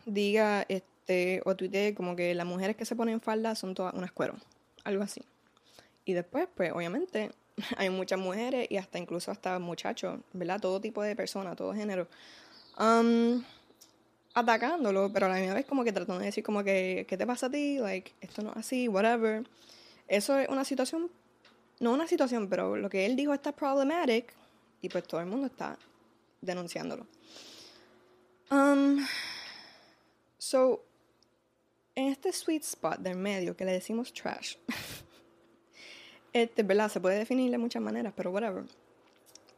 diga 0.06 0.66
este, 0.70 0.97
o 1.46 1.56
tuitee 1.56 1.94
como 1.94 2.16
que 2.16 2.34
las 2.36 2.46
mujeres 2.46 2.76
que 2.76 2.86
se 2.86 2.96
ponen 2.96 3.22
falda 3.22 3.56
son 3.56 3.74
todas 3.74 3.94
unas 3.94 4.12
cueros, 4.12 4.42
algo 4.84 5.04
así. 5.04 5.22
Y 6.06 6.14
después, 6.14 6.48
pues 6.56 6.72
obviamente, 6.72 7.32
hay 7.78 7.90
muchas 7.90 8.20
mujeres 8.20 8.68
y 8.70 8.78
hasta 8.78 9.00
incluso 9.00 9.32
hasta 9.32 9.58
muchachos, 9.60 10.20
¿verdad? 10.34 10.60
Todo 10.60 10.82
tipo 10.82 11.02
de 11.04 11.16
personas, 11.16 11.56
todo 11.56 11.74
género. 11.74 12.08
Um, 12.80 13.44
atacándolo, 14.34 15.12
pero 15.12 15.26
a 15.26 15.30
la 15.30 15.36
misma 15.36 15.56
vez 15.56 15.66
como 15.66 15.84
que 15.84 15.92
tratando 15.92 16.20
de 16.20 16.28
decir 16.28 16.44
como 16.44 16.64
que, 16.64 17.06
¿qué 17.08 17.18
te 17.18 17.26
pasa 17.26 17.48
a 17.48 17.50
ti? 17.50 17.80
Like, 17.80 18.14
esto 18.22 18.42
no 18.42 18.52
es 18.52 18.58
así, 18.58 18.88
whatever. 18.88 19.44
Eso 20.08 20.38
es 20.38 20.48
una 20.50 20.64
situación, 20.64 21.10
no 21.80 21.94
una 21.94 22.08
situación, 22.08 22.48
pero 22.48 22.76
lo 22.76 22.90
que 22.90 23.06
él 23.06 23.16
dijo 23.16 23.34
está 23.34 23.52
problematic 23.52 24.34
y 24.82 24.90
pues 24.90 25.06
todo 25.06 25.22
el 25.22 25.28
mundo 25.28 25.48
está 25.48 25.78
denunciándolo. 26.42 27.08
Um, 28.52 29.06
So, 30.48 30.86
en 31.98 32.10
este 32.10 32.32
sweet 32.32 32.62
spot 32.62 33.00
del 33.00 33.18
medio 33.18 33.58
que 33.58 33.66
le 33.66 33.72
decimos 33.72 34.14
trash, 34.14 34.56
este, 36.32 36.62
¿verdad? 36.62 36.92
Se 36.92 37.02
puede 37.02 37.18
definir 37.18 37.50
de 37.50 37.58
muchas 37.58 37.82
maneras, 37.82 38.14
pero 38.16 38.30
whatever. 38.30 38.66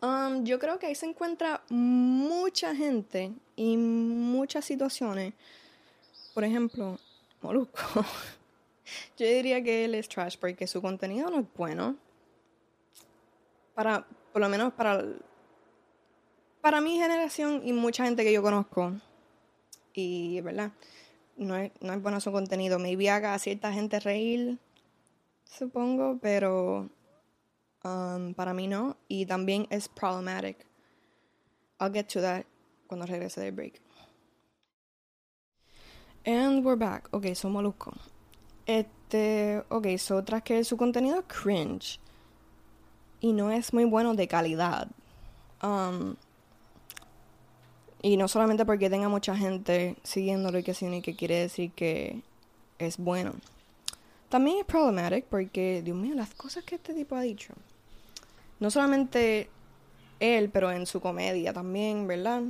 Um, 0.01 0.45
yo 0.45 0.57
creo 0.57 0.79
que 0.79 0.85
ahí 0.85 0.95
se 0.95 1.05
encuentra 1.05 1.61
mucha 1.67 2.73
gente 2.73 3.33
y 3.57 3.75
muchas 3.75 4.63
situaciones. 4.63 5.33
Por 6.33 6.45
ejemplo, 6.45 6.97
Molusco. 7.41 8.05
yo 9.17 9.25
diría 9.25 9.61
que 9.61 9.83
él 9.83 9.95
es 9.95 10.07
trash 10.07 10.37
porque 10.37 10.65
su 10.65 10.81
contenido 10.81 11.29
no 11.29 11.41
es 11.41 11.45
bueno. 11.57 11.97
Para, 13.75 14.07
por 14.31 14.41
lo 14.41 14.47
menos 14.47 14.71
para, 14.71 15.03
para 16.61 16.79
mi 16.79 16.97
generación 16.97 17.61
y 17.65 17.73
mucha 17.73 18.05
gente 18.05 18.23
que 18.23 18.31
yo 18.31 18.41
conozco 18.41 18.93
y, 19.93 20.39
¿verdad? 20.39 20.71
No 21.39 21.55
es, 21.55 21.71
no 21.79 21.93
es 21.93 22.01
bueno 22.01 22.19
su 22.19 22.31
contenido. 22.31 22.79
Maybe 22.79 23.09
haga 23.09 23.33
a 23.33 23.39
cierta 23.39 23.71
gente 23.71 23.99
reír, 23.99 24.59
supongo, 25.45 26.19
pero 26.21 26.89
um, 27.83 28.33
para 28.33 28.53
mí 28.53 28.67
no. 28.67 28.97
Y 29.07 29.25
también 29.25 29.65
es 29.69 29.87
problematic. 29.87 30.65
I'll 31.79 31.93
get 31.93 32.07
to 32.09 32.21
that 32.21 32.45
cuando 32.87 33.05
regrese 33.05 33.39
del 33.39 33.53
break. 33.53 33.81
And 36.25 36.65
we're 36.65 36.77
back. 36.77 37.07
Ok, 37.11 37.33
so 37.33 37.49
Molusco. 37.49 37.93
Este, 38.65 39.63
ok, 39.69 39.97
so 39.97 40.21
tras 40.23 40.43
que 40.43 40.63
su 40.65 40.75
contenido 40.75 41.19
es 41.19 41.25
cringe 41.25 41.99
y 43.21 43.31
no 43.31 43.49
es 43.49 43.73
muy 43.73 43.85
bueno 43.85 44.13
de 44.13 44.27
calidad. 44.27 44.89
Um, 45.63 46.17
y 48.01 48.17
no 48.17 48.27
solamente 48.27 48.65
porque 48.65 48.89
tenga 48.89 49.09
mucha 49.09 49.35
gente 49.35 49.97
siguiéndolo 50.03 50.59
y 50.59 50.63
que, 50.63 50.73
sino 50.73 51.01
que 51.01 51.15
quiere 51.15 51.35
decir 51.35 51.71
que 51.71 52.21
es 52.77 52.97
bueno. 52.97 53.33
También 54.29 54.59
es 54.59 54.65
problematic 54.65 55.25
porque, 55.25 55.81
Dios 55.83 55.97
mío, 55.97 56.15
las 56.15 56.33
cosas 56.33 56.63
que 56.63 56.75
este 56.75 56.93
tipo 56.93 57.15
ha 57.15 57.21
dicho. 57.21 57.53
No 58.59 58.69
solamente 58.69 59.49
él, 60.19 60.49
pero 60.49 60.71
en 60.71 60.85
su 60.85 61.01
comedia 61.01 61.51
también, 61.51 62.07
¿verdad? 62.07 62.43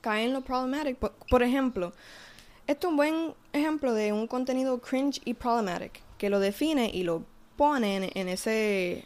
Cae 0.00 0.24
en 0.24 0.32
lo 0.32 0.40
problematic. 0.40 0.96
Por, 0.96 1.42
ejemplo, 1.42 1.92
esto 2.66 2.86
es 2.86 2.90
un 2.90 2.96
buen 2.96 3.34
ejemplo 3.52 3.92
de 3.92 4.12
un 4.12 4.26
contenido 4.26 4.80
cringe 4.80 5.20
y 5.24 5.34
problematic, 5.34 6.00
que 6.18 6.30
lo 6.30 6.40
define 6.40 6.90
y 6.92 7.02
lo 7.02 7.24
pone 7.56 8.10
en, 8.14 8.28
ese 8.28 9.04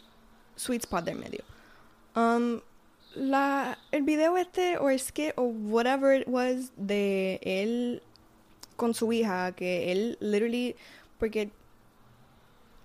sweet 0.55 0.83
spot 0.83 1.03
del 1.05 1.17
medio. 1.17 1.43
Um, 2.15 2.61
la, 3.15 3.77
el 3.91 4.03
video 4.03 4.37
este 4.37 4.77
o 4.77 4.89
es 4.89 5.11
que 5.11 5.33
o 5.37 5.43
whatever 5.43 6.21
it 6.21 6.27
was 6.27 6.71
de 6.77 7.39
él 7.43 8.01
con 8.75 8.93
su 8.93 9.11
hija, 9.13 9.51
que 9.51 9.91
él 9.91 10.17
literally, 10.19 10.75
porque 11.19 11.51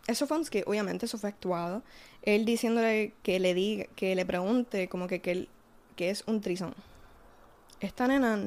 eso 0.06 0.26
fue 0.26 0.37
un 0.37 0.45
skit, 0.45 0.64
obviamente 0.66 1.06
eso 1.06 1.18
fue 1.18 1.30
actuado, 1.30 1.83
él 2.23 2.45
diciéndole 2.45 3.14
que 3.23 3.40
le 3.40 3.54
diga, 3.54 3.87
que 3.97 4.14
le 4.14 4.26
pregunte 4.26 4.88
como 4.88 5.06
que, 5.06 5.21
que, 5.21 5.30
él, 5.33 5.49
que 5.97 6.11
es 6.11 6.23
un 6.26 6.40
trizón. 6.40 6.75
Esta 7.80 8.06
nena, 8.09 8.38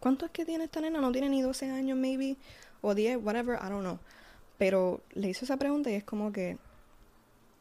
¿cuánto 0.00 0.26
es 0.26 0.32
que 0.32 0.44
tiene 0.44 0.64
esta 0.64 0.80
nena? 0.80 1.00
No 1.00 1.12
tiene 1.12 1.28
ni 1.28 1.42
12 1.42 1.70
años, 1.70 1.96
maybe, 1.96 2.36
o 2.80 2.94
10, 2.94 3.18
whatever, 3.22 3.58
I 3.62 3.68
don't 3.68 3.82
know. 3.82 3.98
Pero 4.58 5.02
le 5.14 5.28
hizo 5.28 5.44
esa 5.44 5.56
pregunta 5.56 5.90
y 5.90 5.94
es 5.94 6.04
como 6.04 6.32
que, 6.32 6.58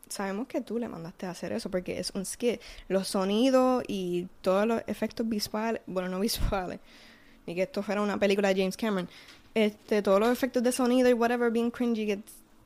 sabemos 0.10 0.48
que 0.48 0.62
tú 0.62 0.78
le 0.80 0.88
mandaste 0.88 1.26
a 1.26 1.32
hacer 1.32 1.52
eso 1.52 1.70
porque 1.70 2.00
es 2.00 2.12
un 2.12 2.26
skit. 2.26 2.62
Los 2.88 3.08
sonidos 3.08 3.84
y 3.88 4.28
todos 4.42 4.68
los 4.68 4.82
efectos 4.88 5.28
visuales, 5.28 5.82
bueno, 5.88 6.10
no 6.10 6.20
visuales, 6.22 6.80
ni 7.46 7.56
que 7.56 7.64
esto 7.64 7.84
fuera 7.84 8.02
una 8.02 8.18
película 8.18 8.50
de 8.50 8.62
James 8.62 8.78
Cameron, 8.78 9.10
este, 9.54 10.02
todos 10.02 10.20
los 10.20 10.30
efectos 10.30 10.64
de 10.64 10.72
sonido 10.72 11.10
y 11.10 11.14
whatever 11.14 11.52
bien 11.52 11.72
cringy 11.72 12.06
que 12.06 12.20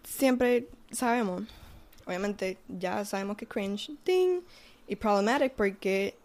siempre 0.04 0.68
sabemos. 0.92 1.44
Obviamente 2.06 2.58
ya 2.68 3.06
sabemos 3.06 3.38
que 3.38 3.46
cringe, 3.46 3.92
ding, 4.04 4.42
y 4.88 4.96
problematic 4.96 5.54
porque 5.54 6.16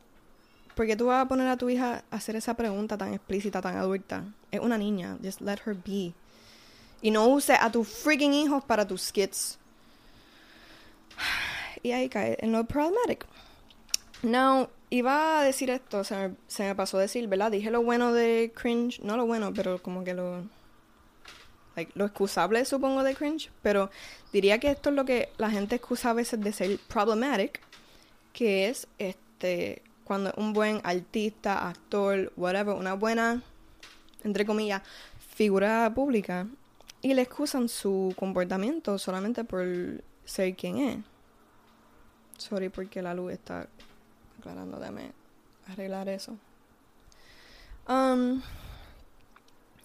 porque 0.74 0.96
tú 0.96 1.06
vas 1.06 1.24
a 1.24 1.28
poner 1.28 1.46
a 1.46 1.56
tu 1.56 1.70
hija 1.70 2.02
a 2.10 2.16
hacer 2.16 2.34
esa 2.34 2.54
pregunta 2.54 2.98
tan 2.98 3.14
explícita, 3.14 3.60
tan 3.60 3.76
adulta. 3.76 4.24
Es 4.50 4.58
una 4.58 4.76
niña, 4.76 5.16
just 5.22 5.40
let 5.40 5.58
her 5.66 5.74
be. 5.74 6.12
Y 7.00 7.12
no 7.12 7.28
use 7.28 7.52
a 7.52 7.70
tus 7.70 7.86
freaking 7.86 8.32
hijos 8.32 8.64
para 8.64 8.84
tus 8.84 9.02
skits 9.02 9.58
y 11.82 11.92
ahí 11.92 12.08
cae 12.08 12.36
en 12.40 12.52
lo 12.52 12.64
problematic. 12.64 13.26
Now, 14.22 14.70
iba 14.88 15.40
a 15.40 15.44
decir 15.44 15.70
esto, 15.70 16.02
se 16.02 16.34
me, 16.58 16.74
pasó 16.74 16.98
a 16.98 17.02
decir, 17.02 17.28
¿verdad? 17.28 17.50
Dije 17.50 17.70
lo 17.70 17.82
bueno 17.82 18.12
de 18.12 18.52
cringe, 18.54 19.00
no 19.00 19.16
lo 19.16 19.26
bueno, 19.26 19.52
pero 19.52 19.82
como 19.82 20.02
que 20.04 20.14
lo. 20.14 20.42
Lo 21.94 22.04
excusable, 22.04 22.64
supongo, 22.64 23.02
de 23.02 23.16
cringe. 23.16 23.50
Pero 23.60 23.90
diría 24.32 24.60
que 24.60 24.70
esto 24.70 24.90
es 24.90 24.94
lo 24.94 25.04
que 25.04 25.30
la 25.38 25.50
gente 25.50 25.74
excusa 25.74 26.10
a 26.10 26.12
veces 26.12 26.40
de 26.40 26.52
ser 26.52 26.78
problematic, 26.86 27.60
que 28.32 28.68
es 28.68 28.86
este 28.98 29.82
cuando 30.04 30.32
un 30.36 30.52
buen 30.52 30.80
artista, 30.84 31.68
actor, 31.68 32.32
whatever, 32.36 32.76
una 32.76 32.94
buena, 32.94 33.42
entre 34.22 34.46
comillas, 34.46 34.82
figura 35.34 35.90
pública, 35.94 36.46
y 37.02 37.14
le 37.14 37.22
excusan 37.22 37.68
su 37.68 38.14
comportamiento 38.16 38.98
solamente 38.98 39.44
por 39.44 39.66
ser 40.24 40.54
quien 40.56 40.78
es. 40.78 40.98
Sorry 42.38 42.68
porque 42.68 43.02
la 43.02 43.14
luz 43.14 43.32
está 43.32 43.68
aclarando, 44.38 44.78
déjame 44.78 45.12
arreglar 45.68 46.08
eso. 46.08 46.36
Um, 47.88 48.42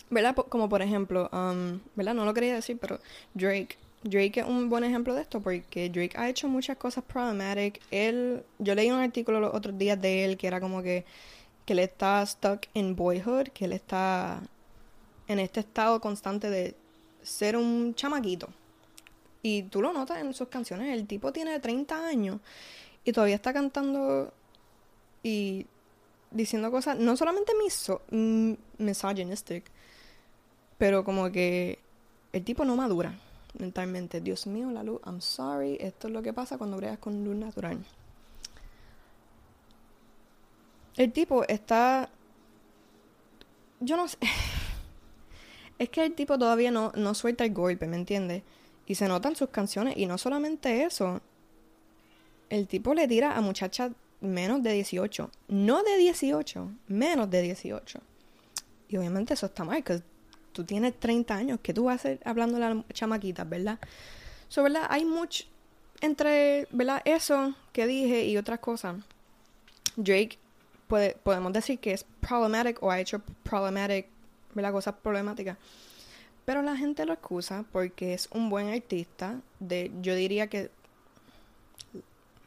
¿Verdad? 0.10 0.36
Como 0.36 0.68
por 0.68 0.82
ejemplo, 0.82 1.30
um, 1.32 1.80
¿verdad? 1.96 2.14
No 2.16 2.26
lo 2.26 2.34
quería 2.34 2.56
decir, 2.56 2.78
pero 2.80 3.00
Drake. 3.34 3.78
Drake 4.02 4.40
es 4.40 4.46
un 4.46 4.70
buen 4.70 4.86
ejemplo 4.86 5.14
de 5.14 5.22
esto 5.22 5.42
porque 5.42 5.90
Drake 5.90 6.18
ha 6.18 6.30
hecho 6.30 6.48
muchas 6.48 6.78
cosas 6.78 7.04
problematic. 7.04 7.82
Él, 7.92 8.44
yo 8.58 8.74
leí 8.74 8.90
un 8.90 9.00
artículo 9.00 9.42
los 9.42 9.54
otros 9.54 9.78
días 9.78 10.02
de 10.02 10.24
él 10.24 10.38
que 10.38 10.48
era 10.48 10.62
como 10.62 10.82
que, 10.82 11.06
que 11.66 11.74
él 11.74 11.80
está 11.80 12.26
stuck 12.26 12.66
in 12.74 12.96
boyhood, 12.96 13.50
que 13.50 13.66
él 13.66 13.74
está 13.74 14.42
en 15.28 15.40
este 15.40 15.60
estado 15.60 16.00
constante 16.00 16.50
de 16.50 16.76
ser 17.22 17.58
un 17.58 17.94
chamaquito. 17.94 18.48
Y 19.42 19.64
tú 19.64 19.82
lo 19.82 19.94
notas 19.94 20.20
en 20.20 20.34
sus 20.34 20.50
canciones, 20.50 20.94
el 20.94 21.08
tipo 21.08 21.32
tiene 21.32 21.60
30 21.60 22.08
años 22.08 22.40
y 23.06 23.14
todavía 23.14 23.36
está 23.36 23.54
cantando 23.54 24.34
y 25.24 25.66
diciendo 26.32 26.70
cosas 26.70 26.98
no 27.00 27.16
solamente 27.18 27.54
miso 27.56 28.02
mm, 28.12 28.54
misogynistic, 28.78 29.66
pero 30.78 31.04
como 31.04 31.32
que 31.32 31.80
el 32.34 32.44
tipo 32.44 32.66
no 32.66 32.76
madura 32.76 33.14
mentalmente. 33.58 34.22
Dios 34.22 34.48
mío, 34.48 34.70
la 34.72 34.84
luz, 34.84 35.02
I'm 35.06 35.22
sorry, 35.22 35.78
esto 35.80 36.08
es 36.08 36.14
lo 36.14 36.22
que 36.22 36.34
pasa 36.34 36.58
cuando 36.58 36.78
creas 36.78 37.00
con 37.00 37.24
luz 37.24 37.36
natural. 37.36 37.84
El 40.96 41.12
tipo 41.12 41.44
está... 41.48 42.10
Yo 43.80 43.96
no 43.96 44.08
sé... 44.08 44.18
es 45.80 45.90
que 45.90 46.06
el 46.06 46.14
tipo 46.14 46.38
todavía 46.38 46.72
no, 46.72 46.92
no 46.96 47.14
suelta 47.14 47.46
el 47.46 47.54
golpe, 47.54 47.88
¿me 47.88 47.96
entiendes? 47.96 48.44
Y 48.90 48.96
se 48.96 49.08
notan 49.08 49.38
sus 49.38 49.50
canciones. 49.50 49.96
Y 49.96 50.06
no 50.06 50.18
solamente 50.18 50.84
eso. 50.84 51.22
El 52.50 52.68
tipo 52.68 52.94
le 52.94 53.08
tira 53.08 53.38
a 53.38 53.42
muchachas 53.42 53.94
menos 54.20 54.62
de 54.64 54.74
18. 54.74 55.32
No 55.48 55.84
de 55.84 55.98
18, 55.98 56.72
menos 56.88 57.30
de 57.30 57.42
18. 57.42 58.02
Y 58.90 58.98
obviamente 58.98 59.36
eso 59.36 59.46
está 59.46 59.64
mal, 59.64 59.84
porque 59.84 60.02
tú 60.52 60.64
tienes 60.64 61.00
30 61.00 61.36
años, 61.36 61.60
que 61.62 61.74
tú 61.74 61.86
vas 61.86 61.94
a 61.94 61.96
hacer 61.96 62.20
hablando 62.26 62.58
a 62.58 62.60
las 62.60 62.88
chamaquitas, 62.92 63.48
verdad? 63.48 63.80
So, 64.48 64.64
¿verdad? 64.64 64.88
Hay 64.90 65.06
mucho 65.06 65.46
entre, 66.02 66.68
¿verdad? 66.72 67.02
Eso 67.06 67.54
que 67.72 67.86
dije 67.86 68.26
y 68.26 68.38
otras 68.38 68.60
cosas. 68.60 68.96
Drake 69.96 70.40
puede, 70.88 71.16
podemos 71.22 71.54
decir 71.54 71.80
que 71.80 71.94
es 71.94 72.04
problematic 72.20 72.82
o 72.82 72.90
ha 72.90 73.00
hecho 73.00 73.22
problematic, 73.44 74.08
¿verdad? 74.56 74.72
Cosas 74.72 74.96
problemáticas. 75.02 75.58
Pero 76.50 76.64
la 76.64 76.76
gente 76.76 77.06
lo 77.06 77.14
excusa 77.14 77.64
porque 77.72 78.16
es 78.16 78.28
un 78.32 78.50
buen 78.50 78.70
artista. 78.70 79.40
De, 79.60 79.92
yo 80.02 80.16
diría 80.16 80.48
que 80.48 80.72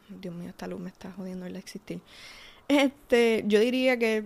Dios 0.09 0.35
mío, 0.35 0.49
esta 0.49 0.67
luz 0.67 0.81
me 0.81 0.89
está 0.89 1.09
jodiendo 1.13 1.45
el 1.45 1.55
existir. 1.55 2.01
Este, 2.67 3.45
yo 3.47 3.61
diría 3.61 3.97
que, 3.97 4.25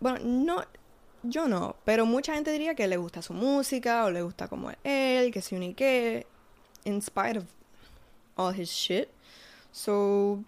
bueno, 0.00 0.20
no, 0.24 0.64
yo 1.22 1.48
no, 1.48 1.76
pero 1.84 2.06
mucha 2.06 2.32
gente 2.32 2.50
diría 2.50 2.74
que 2.74 2.88
le 2.88 2.96
gusta 2.96 3.20
su 3.20 3.34
música 3.34 4.06
o 4.06 4.10
le 4.10 4.22
gusta 4.22 4.48
como 4.48 4.70
él, 4.84 5.30
que 5.32 5.42
se 5.42 5.54
unique, 5.54 6.26
in 6.84 7.02
spite 7.02 7.40
of 7.40 7.44
all 8.36 8.58
his 8.58 8.70
shit. 8.70 9.06
So, 9.70 10.42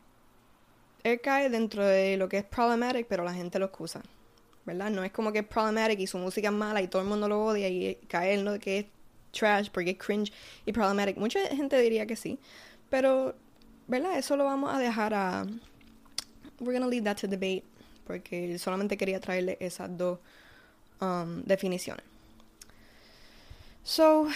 él 1.03 1.21
cae 1.21 1.51
dentro 1.51 1.85
de 1.85 2.17
lo 2.17 2.31
que 2.31 2.39
es 2.39 2.45
problematic, 2.45 3.07
pero 3.07 3.23
la 3.23 3.35
gente 3.35 3.59
lo 3.59 3.67
excusa, 3.67 4.01
¿verdad? 4.65 4.91
No 4.91 5.05
es 5.05 5.13
como 5.13 5.33
que 5.33 5.41
es 5.41 5.47
problematic 5.47 6.01
y 6.01 6.07
su 6.07 6.19
música 6.19 6.49
es 6.49 6.55
mala 6.55 6.83
y 6.83 6.89
todo 6.89 7.03
el 7.03 7.09
mundo 7.09 7.29
lo 7.29 7.45
odia 7.45 7.69
y 7.69 7.97
cae 8.09 8.35
en 8.35 8.45
lo 8.45 8.59
que 8.59 8.79
es 8.79 8.87
trash 9.33 9.69
porque 9.71 9.91
es 9.91 9.99
cringe 9.99 10.33
y 10.65 10.73
problematic. 10.73 11.17
Mucha 11.17 11.41
gente 11.49 11.79
diría 11.81 12.07
que 12.07 12.17
sí, 12.17 12.39
pero 12.91 13.35
¿verdad? 13.87 14.19
Eso 14.19 14.37
lo 14.37 14.45
vamos 14.45 14.75
a 14.75 14.79
dejar 14.79 15.15
a... 15.15 15.47
We're 16.61 16.79
gonna 16.79 16.89
leave 16.89 17.05
that 17.05 17.19
to 17.19 17.27
debate, 17.27 17.65
porque 18.07 18.59
solamente 18.59 18.97
quería 18.97 19.21
traerle 19.21 19.57
esas 19.61 19.97
dos 19.97 20.19
um, 21.01 21.43
definiciones. 21.43 22.05
So, 23.83 24.29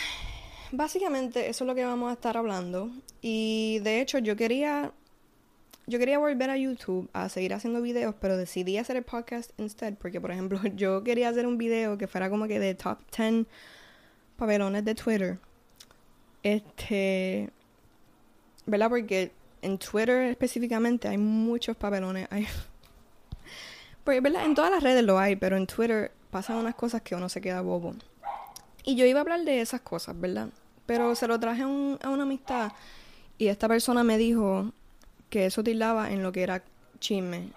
básicamente 0.72 1.48
eso 1.48 1.64
es 1.64 1.66
lo 1.68 1.74
que 1.74 1.84
vamos 1.84 2.10
a 2.10 2.14
estar 2.14 2.36
hablando. 2.36 2.90
Y 3.22 3.78
de 3.80 4.00
hecho 4.00 4.18
yo 4.18 4.36
quería... 4.36 4.92
Yo 5.88 5.98
quería 5.98 6.18
volver 6.18 6.50
a 6.50 6.58
YouTube 6.58 7.08
a 7.14 7.30
seguir 7.30 7.54
haciendo 7.54 7.80
videos, 7.80 8.14
pero 8.20 8.36
decidí 8.36 8.76
hacer 8.76 8.96
el 8.96 9.04
podcast 9.04 9.58
instead, 9.58 9.94
porque 9.94 10.20
por 10.20 10.30
ejemplo 10.30 10.60
yo 10.76 11.02
quería 11.02 11.30
hacer 11.30 11.46
un 11.46 11.56
video 11.56 11.96
que 11.96 12.06
fuera 12.06 12.28
como 12.28 12.46
que 12.46 12.60
de 12.60 12.74
top 12.74 12.98
10 13.16 13.46
papelones 14.36 14.84
de 14.84 14.94
Twitter. 14.94 15.38
Este, 16.42 17.48
¿verdad? 18.66 18.90
Porque 18.90 19.32
en 19.62 19.78
Twitter 19.78 20.24
específicamente 20.24 21.08
hay 21.08 21.16
muchos 21.16 21.74
papelones. 21.74 22.28
Hay... 22.30 22.46
Porque, 24.04 24.20
¿verdad? 24.20 24.44
En 24.44 24.54
todas 24.54 24.70
las 24.70 24.82
redes 24.82 25.02
lo 25.02 25.18
hay, 25.18 25.36
pero 25.36 25.56
en 25.56 25.66
Twitter 25.66 26.12
pasan 26.30 26.56
unas 26.56 26.74
cosas 26.74 27.00
que 27.00 27.14
uno 27.14 27.30
se 27.30 27.40
queda 27.40 27.62
bobo. 27.62 27.94
Y 28.84 28.94
yo 28.94 29.06
iba 29.06 29.20
a 29.20 29.22
hablar 29.22 29.42
de 29.44 29.62
esas 29.62 29.80
cosas, 29.80 30.20
¿verdad? 30.20 30.50
Pero 30.84 31.14
se 31.14 31.26
lo 31.26 31.40
traje 31.40 31.62
a, 31.62 31.66
una 31.66 32.22
amistad 32.24 32.72
y 33.38 33.48
esta 33.48 33.68
persona 33.68 34.04
me 34.04 34.18
dijo 34.18 34.72
que 35.30 35.46
eso 35.46 35.62
tildaba 35.62 36.10
en 36.10 36.22
lo 36.22 36.32
que 36.32 36.42
era 36.42 36.62
chisme. 37.00 37.50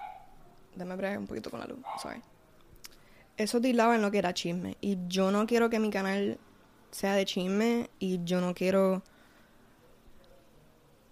Déjame 0.76 0.96
bregar 0.96 1.18
un 1.18 1.28
poquito 1.28 1.50
con 1.50 1.60
la 1.60 1.66
luz, 1.66 1.80
sorry. 2.02 2.22
Eso 3.38 3.60
tildaba 3.60 3.96
en 3.96 4.02
lo 4.02 4.12
que 4.12 4.20
era 4.20 4.34
chisme. 4.34 4.78
Y 4.82 4.98
yo 5.08 5.32
no 5.32 5.46
quiero 5.48 5.70
que 5.70 5.80
mi 5.80 5.90
canal 5.90 6.38
sea 6.92 7.16
de 7.16 7.26
chisme 7.26 7.90
y 8.00 8.24
yo 8.24 8.42
no 8.42 8.54
quiero 8.54 9.02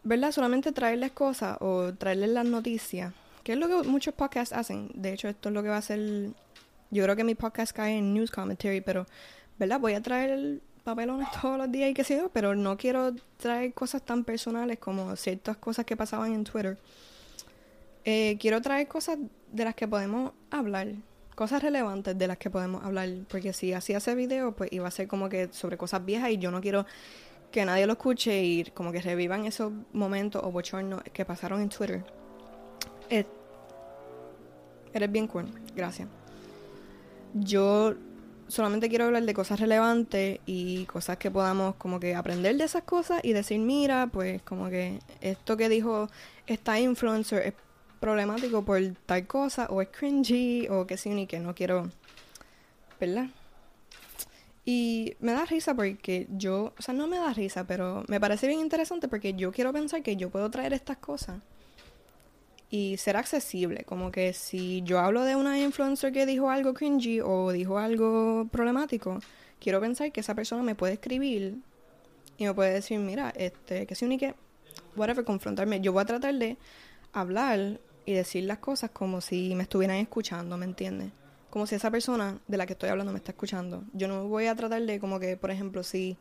¿verdad? 0.04 0.32
Solamente 0.32 0.72
traerles 0.72 1.12
cosas 1.12 1.58
o 1.60 1.94
traerles 1.94 2.30
las 2.30 2.46
noticias, 2.46 3.14
que 3.44 3.54
es 3.54 3.60
lo 3.60 3.68
que 3.68 3.88
muchos 3.88 4.14
podcasts 4.14 4.56
hacen. 4.56 4.90
De 4.94 5.14
hecho, 5.14 5.28
esto 5.28 5.50
es 5.50 5.56
lo 5.56 5.64
que 5.64 5.70
va 5.70 5.78
a 5.78 5.82
ser. 5.82 6.32
Yo 6.92 7.04
creo 7.04 7.16
que 7.16 7.24
mi 7.24 7.36
podcast 7.36 7.74
cae 7.74 7.98
en 7.98 8.14
news 8.14 8.32
commentary, 8.32 8.82
pero, 8.82 9.06
¿verdad? 9.58 9.80
Voy 9.80 9.94
a 9.94 10.02
traer 10.02 10.62
papelones 10.90 11.28
todos 11.42 11.58
los 11.58 11.72
días 11.72 11.92
y 11.92 11.94
qué 11.94 12.04
sé 12.04 12.18
yo, 12.18 12.30
pero 12.30 12.56
no 12.56 12.78
quiero 12.78 13.14
traer 13.38 13.74
cosas 13.74 14.02
tan 14.02 14.24
personales 14.24 14.80
como 14.80 15.16
ciertas 15.16 15.58
cosas 15.58 15.86
que 15.86 15.96
pasaban 15.96 16.34
en 16.34 16.44
Twitter. 16.44 16.78
Eh, 18.06 18.38
quiero 18.40 18.62
traer 18.62 18.88
cosas 18.88 19.18
de 19.52 19.64
las 19.64 19.76
que 19.76 19.88
podemos 19.88 20.32
hablar, 20.50 20.88
cosas 21.36 21.62
relevantes 21.62 22.18
de 22.18 22.28
las 22.28 22.38
que 22.38 22.50
podemos 22.50 22.84
hablar, 22.84 23.10
porque 23.30 23.54
si 23.54 23.74
así 23.74 23.94
hace 23.94 24.16
video, 24.16 24.56
pues 24.56 24.72
iba 24.72 24.88
a 24.88 24.92
ser 24.92 25.08
como 25.08 25.30
que 25.30 25.50
sobre 25.52 25.78
cosas 25.78 26.04
viejas 26.04 26.32
y 26.32 26.38
yo 26.38 26.52
no 26.52 26.62
quiero 26.62 26.86
que 27.52 27.66
nadie 27.66 27.86
lo 27.86 27.94
escuche 27.94 28.44
y 28.44 28.64
como 28.66 28.92
que 28.92 29.02
revivan 29.02 29.46
esos 29.46 29.72
momentos 29.94 30.42
o 30.44 30.52
bochornos 30.52 31.04
que 31.14 31.26
pasaron 31.26 31.62
en 31.62 31.70
Twitter. 31.70 32.04
Eh, 33.10 33.26
eres 34.94 35.12
bien 35.12 35.28
cool, 35.28 35.46
gracias. 35.76 36.08
Yo 37.34 37.94
solamente 38.50 38.90
quiero 38.90 39.06
hablar 39.06 39.24
de 39.24 39.34
cosas 39.34 39.60
relevantes 39.60 40.40
y 40.46 40.86
cosas 40.86 41.18
que 41.18 41.32
podamos 41.32 41.76
como 41.76 42.00
que 42.00 42.16
aprender 42.16 42.58
de 42.58 42.66
esas 42.66 42.84
cosas 42.84 43.22
y 43.24 43.34
decir, 43.34 43.60
mira, 43.60 44.08
pues 44.12 44.42
como 44.42 44.70
que 44.70 45.00
esto 45.22 45.56
que 45.56 45.70
dijo 45.70 46.10
esta 46.48 46.80
influencer 46.80 47.48
es 47.48 47.54
problemático 48.00 48.64
por 48.64 48.82
tal 49.06 49.28
cosa 49.28 49.68
o 49.70 49.82
es 49.82 49.90
cringy 49.90 50.68
o 50.70 50.88
que 50.88 50.98
sí 50.98 51.10
ni 51.10 51.28
que 51.28 51.40
no 51.40 51.56
quiero, 51.56 51.90
¿verdad? 53.00 53.28
Y 54.66 55.16
me 55.20 55.32
da 55.32 55.46
risa 55.46 55.74
porque 55.74 56.28
yo, 56.30 56.74
o 56.78 56.82
sea, 56.82 56.94
no 56.94 57.08
me 57.08 57.18
da 57.18 57.34
risa, 57.34 57.66
pero 57.66 58.04
me 58.08 58.20
parece 58.20 58.48
bien 58.48 58.60
interesante 58.60 59.08
porque 59.08 59.34
yo 59.34 59.52
quiero 59.52 59.74
pensar 59.74 60.04
que 60.04 60.16
yo 60.16 60.30
puedo 60.30 60.50
traer 60.52 60.74
estas 60.74 60.98
cosas 60.98 61.38
y 62.70 62.98
ser 62.98 63.18
accesible. 63.18 63.84
Como 63.86 64.12
que 64.12 64.34
si 64.34 64.82
yo 64.84 65.00
hablo 65.00 65.24
de 65.24 65.36
una 65.36 65.60
influencer 65.60 66.12
que 66.12 66.26
dijo 66.26 66.50
algo 66.50 66.74
cringy 66.74 67.22
o 67.22 67.52
dijo 67.52 67.78
algo 67.78 68.48
problemático, 68.52 69.20
quiero 69.60 69.80
pensar 69.82 70.12
que 70.12 70.22
esa 70.22 70.36
persona 70.36 70.64
me 70.64 70.76
puede 70.76 70.94
escribir 70.94 71.58
y 72.38 72.46
me 72.46 72.54
puede 72.54 72.74
decir, 72.74 73.00
mira, 73.00 73.34
este, 73.36 73.86
que 73.86 73.96
si 73.96 74.06
único, 74.06 74.28
whatever, 74.96 75.26
confrontarme. 75.26 75.82
Yo 75.82 75.94
voy 75.94 76.04
a 76.04 76.06
tratar 76.06 76.36
de 76.36 76.58
hablar 77.14 77.80
y 78.06 78.14
decir 78.14 78.44
las 78.46 78.60
cosas 78.60 78.92
como 78.92 79.22
si 79.22 79.56
me 79.56 79.64
estuvieran 79.64 79.98
escuchando, 79.98 80.58
¿me 80.58 80.66
entiendes? 80.66 81.12
como 81.50 81.66
si 81.66 81.76
esa 81.76 81.90
persona 81.90 82.40
de 82.48 82.58
la 82.58 82.66
que 82.66 82.74
estoy 82.74 82.90
hablando 82.90 83.12
me 83.12 83.18
está 83.18 83.32
escuchando. 83.32 83.84
Yo 83.94 84.08
no 84.08 84.28
voy 84.28 84.46
a 84.46 84.56
tratar 84.56 84.82
de 84.84 85.00
como 85.00 85.20
que, 85.20 85.36
por 85.36 85.52
ejemplo, 85.52 85.84
si 85.84 86.18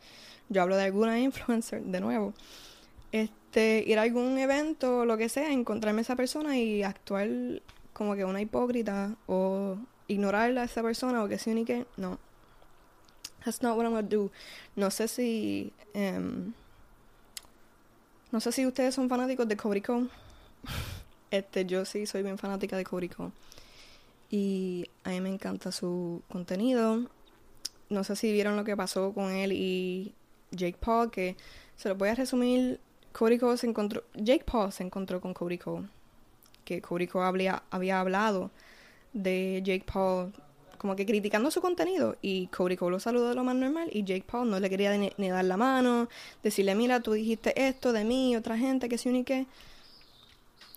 yo 0.48 0.62
hablo 0.62 0.76
de 0.76 0.84
alguna 0.84 1.18
influencer, 1.20 1.82
de 1.82 2.00
nuevo, 2.00 2.34
este, 3.12 3.37
ir 3.54 3.98
a 3.98 4.02
algún 4.02 4.38
evento 4.38 4.98
o 4.98 5.04
lo 5.04 5.16
que 5.16 5.28
sea, 5.28 5.52
encontrarme 5.52 6.00
a 6.00 6.02
esa 6.02 6.16
persona 6.16 6.58
y 6.58 6.82
actuar 6.82 7.28
como 7.92 8.14
que 8.14 8.24
una 8.24 8.40
hipócrita 8.40 9.16
o 9.26 9.76
ignorarla 10.06 10.62
a 10.62 10.64
esa 10.64 10.82
persona 10.82 11.22
o 11.22 11.28
que 11.28 11.38
sí 11.38 11.54
ni 11.54 11.64
que, 11.64 11.86
no. 11.96 12.18
That's 13.44 13.62
not 13.62 13.76
what 13.76 13.84
I'm 13.84 13.92
gonna 13.92 14.08
do. 14.08 14.30
No 14.76 14.90
sé 14.90 15.08
si, 15.08 15.72
um, 15.94 16.52
no 18.30 18.40
sé 18.40 18.52
si 18.52 18.66
ustedes 18.66 18.94
son 18.94 19.08
fanáticos 19.08 19.48
de 19.48 19.56
Cody 19.56 19.82
Este, 21.30 21.64
yo 21.66 21.84
sí 21.84 22.06
soy 22.06 22.22
bien 22.22 22.38
fanática 22.38 22.76
de 22.76 22.84
Cody 22.84 23.10
y 24.30 24.90
a 25.04 25.10
mí 25.10 25.20
me 25.20 25.30
encanta 25.30 25.72
su 25.72 26.22
contenido. 26.28 27.06
No 27.88 28.04
sé 28.04 28.16
si 28.16 28.32
vieron 28.32 28.56
lo 28.56 28.64
que 28.64 28.76
pasó 28.76 29.12
con 29.12 29.30
él 29.30 29.52
y 29.52 30.14
Jake 30.50 30.76
Paul, 30.78 31.10
que 31.10 31.36
se 31.76 31.88
lo 31.88 31.94
voy 31.94 32.10
a 32.10 32.14
resumir. 32.14 32.80
Cody 33.12 33.38
Cole 33.38 33.56
se 33.56 33.66
encontró, 33.66 34.04
Jake 34.14 34.44
Paul 34.44 34.72
se 34.72 34.82
encontró 34.82 35.20
con 35.20 35.34
Cody 35.34 35.58
Cole, 35.58 35.88
que 36.64 36.80
Cody 36.80 37.06
Cole 37.06 37.50
había, 37.70 38.00
hablado 38.00 38.50
de 39.12 39.62
Jake 39.64 39.84
Paul 39.90 40.32
como 40.76 40.94
que 40.94 41.06
criticando 41.06 41.50
su 41.50 41.60
contenido 41.60 42.16
y 42.22 42.46
Cody 42.48 42.76
Cole 42.76 42.92
lo 42.92 43.00
saludó 43.00 43.30
de 43.30 43.34
lo 43.34 43.42
más 43.42 43.56
normal 43.56 43.88
y 43.92 44.04
Jake 44.04 44.24
Paul 44.30 44.48
no 44.48 44.60
le 44.60 44.70
quería 44.70 44.96
ni, 44.96 45.28
dar 45.28 45.44
la 45.44 45.56
mano, 45.56 46.08
decirle, 46.42 46.74
mira, 46.76 47.00
tú 47.00 47.12
dijiste 47.12 47.66
esto 47.66 47.92
de 47.92 48.04
mí, 48.04 48.36
otra 48.36 48.56
gente, 48.56 48.88
que 48.88 48.96
se 48.96 49.08
unique. 49.08 49.46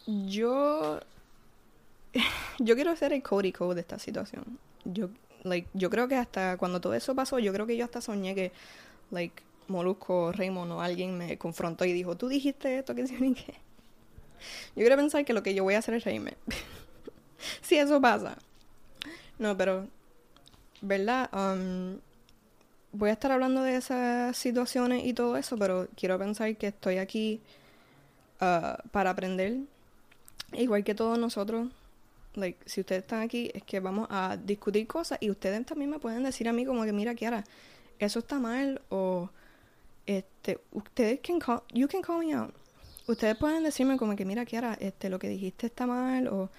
Yo 0.07 0.99
yo 2.59 2.75
quiero 2.75 2.95
ser 2.95 3.13
el 3.13 3.23
Cody 3.23 3.51
Code 3.51 3.75
de 3.75 3.81
esta 3.81 3.99
situación. 3.99 4.59
Yo, 4.85 5.09
like, 5.43 5.67
yo 5.73 5.89
creo 5.89 6.07
que 6.07 6.15
hasta 6.15 6.57
cuando 6.57 6.81
todo 6.81 6.93
eso 6.93 7.15
pasó, 7.15 7.39
yo 7.39 7.53
creo 7.53 7.67
que 7.67 7.77
yo 7.77 7.85
hasta 7.85 8.01
soñé 8.01 8.35
que, 8.35 8.51
like, 9.11 9.41
Molusco, 9.71 10.31
Raymond 10.31 10.71
o 10.73 10.81
alguien 10.81 11.17
me 11.17 11.37
confrontó 11.37 11.85
y 11.85 11.93
dijo, 11.93 12.15
tú 12.15 12.27
dijiste 12.27 12.77
esto, 12.77 12.93
que 12.93 13.03
ni 13.03 13.33
qué. 13.33 13.55
Yo 14.75 14.81
quiero 14.81 14.95
pensar 14.95 15.25
que 15.25 15.33
lo 15.33 15.43
que 15.43 15.53
yo 15.53 15.63
voy 15.63 15.75
a 15.75 15.79
hacer 15.79 15.93
es 15.95 16.03
reírme. 16.03 16.35
si 17.61 17.77
eso 17.77 18.01
pasa. 18.01 18.37
No, 19.39 19.57
pero, 19.57 19.87
¿verdad? 20.81 21.29
Um, 21.33 21.99
voy 22.91 23.09
a 23.09 23.13
estar 23.13 23.31
hablando 23.31 23.63
de 23.63 23.75
esas 23.75 24.35
situaciones 24.37 25.05
y 25.05 25.13
todo 25.13 25.37
eso, 25.37 25.57
pero 25.57 25.87
quiero 25.95 26.17
pensar 26.19 26.55
que 26.57 26.67
estoy 26.67 26.97
aquí 26.97 27.41
uh, 28.41 28.87
para 28.91 29.09
aprender. 29.09 29.57
Igual 30.53 30.83
que 30.83 30.93
todos 30.93 31.17
nosotros, 31.17 31.69
like, 32.35 32.59
si 32.65 32.81
ustedes 32.81 33.03
están 33.03 33.21
aquí, 33.21 33.49
es 33.53 33.63
que 33.63 33.79
vamos 33.79 34.07
a 34.09 34.37
discutir 34.37 34.85
cosas 34.85 35.17
y 35.21 35.29
ustedes 35.29 35.65
también 35.65 35.89
me 35.89 35.99
pueden 35.99 36.23
decir 36.23 36.47
a 36.49 36.53
mí 36.53 36.65
como 36.65 36.83
que, 36.83 36.91
mira, 36.91 37.15
Kiara, 37.15 37.43
eso 37.99 38.19
está 38.19 38.39
mal 38.39 38.81
o 38.89 39.29
este, 40.05 40.59
ustedes 40.71 41.19
can 41.21 41.39
you 41.73 41.87
can 41.87 42.01
call 42.01 42.19
me 42.19 42.33
out. 42.33 42.53
Ustedes 43.07 43.35
pueden 43.37 43.63
decirme 43.63 43.97
como 43.97 44.15
que, 44.15 44.25
mira, 44.25 44.45
Kiara, 44.45 44.73
este, 44.79 45.09
lo 45.09 45.19
que 45.19 45.27
dijiste 45.27 45.67
está 45.67 45.87
mal 45.87 46.27
o 46.27 46.49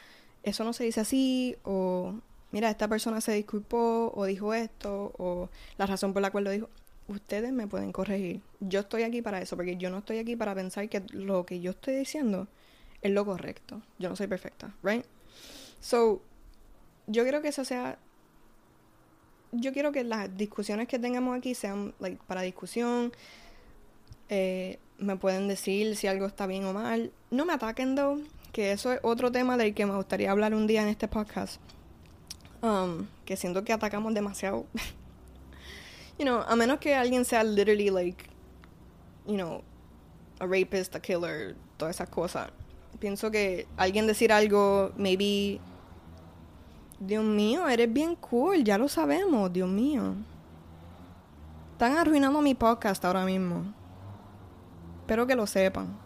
eso 0.42 0.64
no 0.64 0.72
se 0.72 0.84
dice 0.84 1.00
así 1.00 1.56
o 1.62 2.14
mira, 2.52 2.70
esta 2.70 2.88
persona 2.88 3.20
se 3.20 3.32
disculpó 3.32 4.12
o 4.14 4.24
dijo 4.24 4.54
esto 4.54 5.12
o 5.18 5.48
la 5.78 5.86
razón 5.86 6.12
por 6.12 6.22
la 6.22 6.30
cual 6.30 6.44
lo 6.44 6.50
dijo. 6.50 6.68
Ustedes 7.08 7.52
me 7.52 7.66
pueden 7.66 7.90
corregir. 7.90 8.42
Yo 8.60 8.80
estoy 8.80 9.02
aquí 9.02 9.22
para 9.22 9.40
eso, 9.40 9.56
porque 9.56 9.76
yo 9.76 9.90
no 9.90 9.98
estoy 9.98 10.18
aquí 10.18 10.36
para 10.36 10.54
pensar 10.54 10.88
que 10.88 11.02
lo 11.10 11.44
que 11.44 11.60
yo 11.60 11.72
estoy 11.72 11.96
diciendo 11.96 12.46
es 13.02 13.10
lo 13.10 13.24
correcto. 13.24 13.82
Yo 13.98 14.08
no 14.08 14.16
soy 14.16 14.28
perfecta, 14.28 14.72
right? 14.82 15.04
So, 15.80 16.22
yo 17.08 17.24
quiero 17.24 17.42
que 17.42 17.48
eso 17.48 17.64
sea. 17.64 17.98
Yo 19.52 19.72
quiero 19.72 19.92
que 19.92 20.02
las 20.02 20.34
discusiones 20.36 20.88
que 20.88 20.98
tengamos 20.98 21.36
aquí 21.36 21.54
sean 21.54 21.94
like, 21.98 22.18
para 22.26 22.40
discusión. 22.40 23.12
Eh, 24.28 24.78
me 24.98 25.16
pueden 25.16 25.46
decir 25.46 25.94
si 25.96 26.06
algo 26.06 26.26
está 26.26 26.46
bien 26.46 26.64
o 26.64 26.72
mal. 26.72 27.12
No 27.30 27.44
me 27.44 27.52
ataquen, 27.52 27.94
though, 27.94 28.18
que 28.52 28.72
eso 28.72 28.92
es 28.92 29.00
otro 29.02 29.30
tema 29.30 29.56
del 29.56 29.74
que 29.74 29.84
me 29.84 29.94
gustaría 29.94 30.30
hablar 30.30 30.54
un 30.54 30.66
día 30.66 30.82
en 30.82 30.88
este 30.88 31.06
podcast. 31.06 31.60
Um, 32.62 33.06
que 33.26 33.36
siento 33.36 33.64
que 33.64 33.72
atacamos 33.72 34.14
demasiado. 34.14 34.66
you 36.18 36.24
know, 36.24 36.42
a 36.46 36.56
menos 36.56 36.78
que 36.78 36.94
alguien 36.94 37.24
sea 37.24 37.44
literally 37.44 37.90
like, 37.90 38.24
you 39.26 39.34
know, 39.34 39.62
a 40.40 40.46
rapist, 40.46 40.94
a 40.94 41.00
killer, 41.00 41.56
todas 41.76 41.96
esas 41.96 42.08
cosas. 42.08 42.50
Pienso 43.00 43.30
que 43.30 43.66
alguien 43.76 44.06
decir 44.06 44.32
algo, 44.32 44.92
maybe, 44.96 45.60
Dios 47.04 47.24
mío, 47.24 47.68
eres 47.68 47.92
bien 47.92 48.14
cool, 48.14 48.62
ya 48.62 48.78
lo 48.78 48.88
sabemos, 48.88 49.52
Dios 49.52 49.68
mío. 49.68 50.14
Están 51.72 51.96
arruinando 51.96 52.40
mi 52.40 52.54
podcast 52.54 53.04
ahora 53.04 53.24
mismo. 53.24 53.74
Espero 55.00 55.26
que 55.26 55.34
lo 55.34 55.44
sepan. 55.48 55.98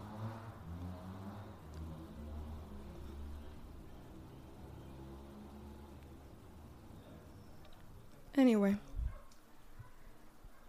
Anyway. 8.39 8.79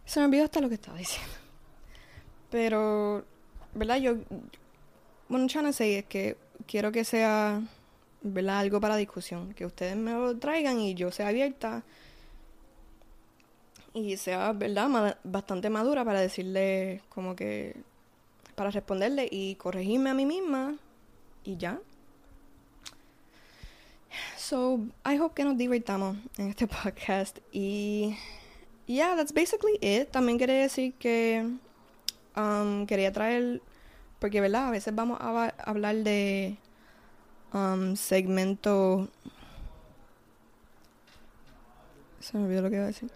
Se 0.04 0.20
me 0.20 0.26
olvidó 0.26 0.44
hasta 0.44 0.60
lo 0.60 0.68
que 0.68 0.76
estaba 0.76 0.98
diciendo. 0.98 1.34
Pero, 2.50 3.24
¿verdad? 3.74 3.96
Yo, 3.98 4.16
bueno, 5.30 5.48
yo 5.48 5.62
no 5.62 5.72
sé, 5.72 6.00
es 6.00 6.06
que 6.06 6.38
quiero 6.66 6.92
que 6.92 7.06
sea, 7.06 7.62
¿verdad? 8.22 8.60
Algo 8.60 8.80
para 8.80 8.96
discusión. 8.96 9.54
Que 9.54 9.66
ustedes 9.66 9.96
me 9.96 10.12
lo 10.12 10.38
traigan 10.38 10.80
y 10.80 10.94
yo 10.94 11.12
sea 11.12 11.30
abierta. 11.30 11.84
Y 13.94 14.18
sea, 14.18 14.54
¿verdad? 14.54 15.18
bastante 15.24 15.70
madura 15.70 16.06
para 16.06 16.22
decirle, 16.22 17.02
como 17.10 17.36
que, 17.36 17.76
para 18.56 18.70
responderle 18.70 19.28
y 19.32 19.56
corregirme 19.56 20.10
a 20.10 20.14
mí 20.14 20.26
misma. 20.26 20.76
Y 21.44 21.58
ya. 21.58 21.80
So, 24.38 24.80
I 25.06 25.20
hope 25.20 25.36
que 25.36 25.44
nos 25.44 25.58
divertamos 25.58 26.18
en 26.38 26.50
este 26.50 26.68
podcast. 26.84 27.40
Y, 27.52 28.16
yeah, 28.86 29.16
that's 29.16 29.34
basically 29.34 29.78
it. 29.82 30.10
También 30.12 30.38
quería 30.38 30.62
decir 30.62 30.94
que 30.94 31.46
um, 32.36 32.86
quería 32.86 33.12
traer, 33.12 33.62
porque, 34.20 34.42
¿verdad? 34.42 34.68
A 34.68 34.72
veces 34.72 34.94
vamos 34.96 35.18
a, 35.20 35.54
hablar 35.66 35.98
de 35.98 36.58
um, 37.54 37.96
segmento. 37.96 39.08
Se 42.20 42.38
me 42.38 42.46
olvidó 42.46 42.64
lo 42.64 42.70
que 42.70 42.76
iba 42.76 42.84
a 42.86 42.88
decir. 42.88 43.10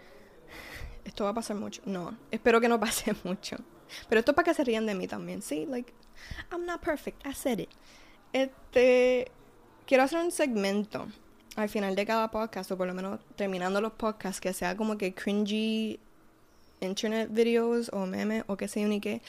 Esto 1.04 1.24
va 1.24 1.32
a 1.32 1.34
pasar 1.34 1.58
mucho. 1.58 1.82
No, 1.86 2.16
espero 2.30 2.62
que 2.62 2.70
no 2.70 2.80
pase 2.80 3.16
mucho. 3.24 3.58
Pero 4.08 4.20
esto 4.20 4.32
es 4.32 4.36
para 4.36 4.46
que 4.46 4.54
se 4.54 4.64
rían 4.64 4.86
de 4.86 4.96
mí 4.96 5.08
también. 5.08 5.42
Sí, 5.42 5.66
like, 5.66 5.92
I'm 6.52 6.66
not 6.66 6.82
perfect. 6.82 7.26
I 7.26 7.34
said 7.34 7.60
it. 7.60 7.70
Este 8.34 9.32
quiero 9.86 10.04
hacer 10.04 10.20
un 10.20 10.32
segmento 10.32 11.08
al 11.58 11.68
final 11.68 11.96
de 11.96 12.06
cada 12.06 12.32
podcast, 12.32 12.72
o 12.72 12.78
por 12.78 12.88
lo 12.88 12.94
menos 12.94 13.20
terminando 13.36 13.82
los 13.82 13.92
podcasts, 13.94 14.40
que 14.40 14.54
sea 14.54 14.78
como 14.78 14.98
que 14.98 15.14
cringy 15.14 16.00
internet 16.80 17.30
videos 17.32 17.90
o 17.94 18.06
memes 18.06 18.44
o 18.48 18.56
qué 18.56 18.68
sé 18.68 18.82
yo 18.82 18.88
ni 18.88 19.02
qué. 19.02 19.22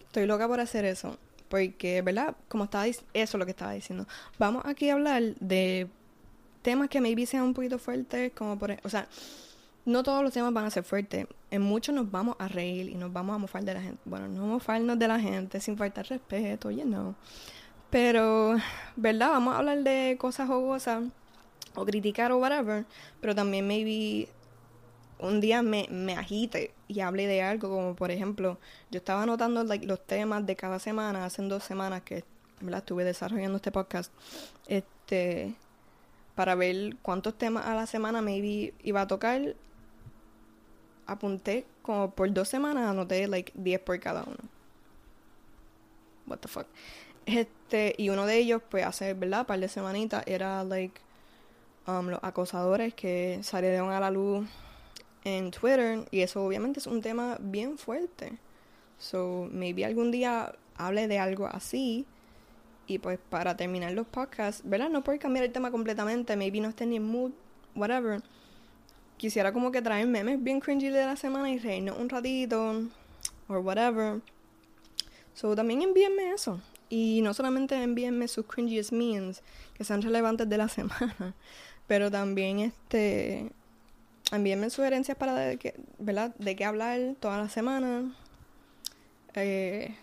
Estoy 0.00 0.26
loca 0.26 0.46
por 0.46 0.60
hacer 0.60 0.84
eso. 0.84 1.16
Porque, 1.50 2.00
¿verdad? 2.00 2.36
Como 2.48 2.64
estaba 2.64 2.86
eso 2.86 3.02
es 3.12 3.34
lo 3.34 3.44
que 3.44 3.50
estaba 3.50 3.72
diciendo. 3.72 4.06
Vamos 4.38 4.62
aquí 4.64 4.88
a 4.88 4.94
hablar 4.94 5.34
de 5.40 5.88
temas 6.62 6.88
que 6.88 7.00
maybe 7.00 7.26
sean 7.26 7.42
un 7.42 7.54
poquito 7.54 7.78
fuertes, 7.78 8.32
como 8.34 8.56
por 8.56 8.76
o 8.84 8.88
sea, 8.88 9.08
no 9.84 10.04
todos 10.04 10.22
los 10.22 10.32
temas 10.32 10.52
van 10.52 10.66
a 10.66 10.70
ser 10.70 10.84
fuertes. 10.84 11.26
En 11.50 11.62
muchos 11.62 11.92
nos 11.92 12.08
vamos 12.08 12.36
a 12.38 12.46
reír 12.46 12.88
y 12.88 12.94
nos 12.94 13.12
vamos 13.12 13.34
a 13.34 13.38
mofar 13.38 13.64
de 13.64 13.74
la 13.74 13.82
gente. 13.82 14.00
Bueno, 14.04 14.28
no 14.28 14.46
mofarnos 14.46 14.96
de 14.96 15.08
la 15.08 15.18
gente 15.18 15.58
sin 15.60 15.76
faltar 15.76 16.06
respeto, 16.06 16.70
you 16.70 16.84
know. 16.84 17.16
Pero, 17.90 18.56
¿verdad? 18.94 19.30
Vamos 19.30 19.54
a 19.54 19.58
hablar 19.58 19.82
de 19.82 20.16
cosas 20.20 20.46
jugosas 20.46 21.02
o 21.74 21.84
criticar 21.84 22.30
o 22.30 22.38
whatever, 22.38 22.84
pero 23.20 23.34
también 23.34 23.66
maybe 23.66 24.28
un 25.20 25.40
día 25.40 25.62
me, 25.62 25.86
me 25.90 26.14
agite 26.14 26.72
y 26.88 27.00
hable 27.00 27.26
de 27.26 27.42
algo, 27.42 27.68
como 27.68 27.94
por 27.94 28.10
ejemplo, 28.10 28.58
yo 28.90 28.98
estaba 28.98 29.22
anotando 29.22 29.62
like, 29.64 29.86
los 29.86 30.04
temas 30.06 30.46
de 30.46 30.56
cada 30.56 30.78
semana, 30.78 31.24
hace 31.24 31.42
dos 31.42 31.62
semanas 31.64 32.02
que 32.02 32.24
¿verdad? 32.60 32.80
estuve 32.80 33.04
desarrollando 33.04 33.56
este 33.56 33.72
podcast, 33.72 34.12
este 34.66 35.54
para 36.34 36.54
ver 36.54 36.96
cuántos 37.02 37.36
temas 37.36 37.66
a 37.66 37.74
la 37.74 37.86
semana 37.86 38.22
maybe 38.22 38.72
iba 38.82 39.02
a 39.02 39.06
tocar. 39.06 39.54
Apunté 41.06 41.66
como 41.82 42.12
por 42.12 42.32
dos 42.32 42.48
semanas, 42.48 42.88
anoté 42.88 43.26
like 43.26 43.52
10 43.54 43.80
por 43.80 44.00
cada 44.00 44.22
uno. 44.22 44.38
What 46.26 46.38
the 46.38 46.48
fuck. 46.48 46.66
Este, 47.26 47.94
y 47.98 48.08
uno 48.08 48.24
de 48.26 48.38
ellos, 48.38 48.62
pues 48.70 48.86
hace, 48.86 49.12
¿verdad? 49.14 49.40
Un 49.40 49.46
par 49.46 49.60
de 49.60 49.68
semanitas, 49.68 50.24
era 50.26 50.64
like 50.64 51.00
um, 51.86 52.08
los 52.08 52.20
acosadores 52.22 52.94
que 52.94 53.40
salieron 53.42 53.90
a 53.90 54.00
la 54.00 54.10
luz 54.10 54.48
en 55.24 55.50
Twitter. 55.50 56.06
Y 56.10 56.20
eso 56.20 56.44
obviamente 56.44 56.80
es 56.80 56.86
un 56.86 57.02
tema 57.02 57.38
bien 57.40 57.78
fuerte. 57.78 58.38
So, 58.98 59.48
maybe 59.50 59.84
algún 59.84 60.10
día 60.10 60.54
hable 60.76 61.08
de 61.08 61.18
algo 61.18 61.46
así. 61.46 62.06
Y 62.86 62.98
pues 62.98 63.18
para 63.30 63.56
terminar 63.56 63.92
los 63.92 64.06
podcasts, 64.06 64.62
¿verdad? 64.64 64.90
No 64.90 65.04
por 65.04 65.18
cambiar 65.18 65.44
el 65.44 65.52
tema 65.52 65.70
completamente, 65.70 66.36
maybe 66.36 66.60
no 66.60 66.68
esté 66.68 66.86
ni 66.86 66.96
en 66.96 67.04
mood, 67.04 67.30
whatever. 67.74 68.20
Quisiera 69.16 69.52
como 69.52 69.70
que 69.70 69.80
traer 69.80 70.06
memes 70.06 70.42
bien 70.42 70.60
cringy 70.60 70.88
de 70.88 71.04
la 71.04 71.14
semana 71.14 71.50
y 71.50 71.58
reírnos 71.58 71.98
un 71.98 72.08
ratito, 72.08 72.82
or 73.48 73.58
whatever. 73.58 74.20
So 75.34 75.54
también 75.54 75.82
envíenme 75.82 76.32
eso. 76.32 76.60
Y 76.88 77.20
no 77.22 77.32
solamente 77.32 77.80
envíenme 77.80 78.26
sus 78.26 78.46
cringiest 78.46 78.92
memes 78.92 79.42
que 79.74 79.84
sean 79.84 80.02
relevantes 80.02 80.48
de 80.48 80.58
la 80.58 80.68
semana, 80.78 81.34
pero 81.86 82.10
también 82.10 82.58
este 82.58 83.52
envíenme 84.32 84.70
sugerencias 84.70 85.16
para 85.16 85.34
de 85.34 85.56
qué, 85.56 85.74
¿verdad? 85.98 86.34
de 86.38 86.56
qué 86.56 86.64
hablar 86.64 86.98
toda 87.20 87.38
la 87.38 87.48
semana. 87.48 88.14
Eh, 89.34 89.94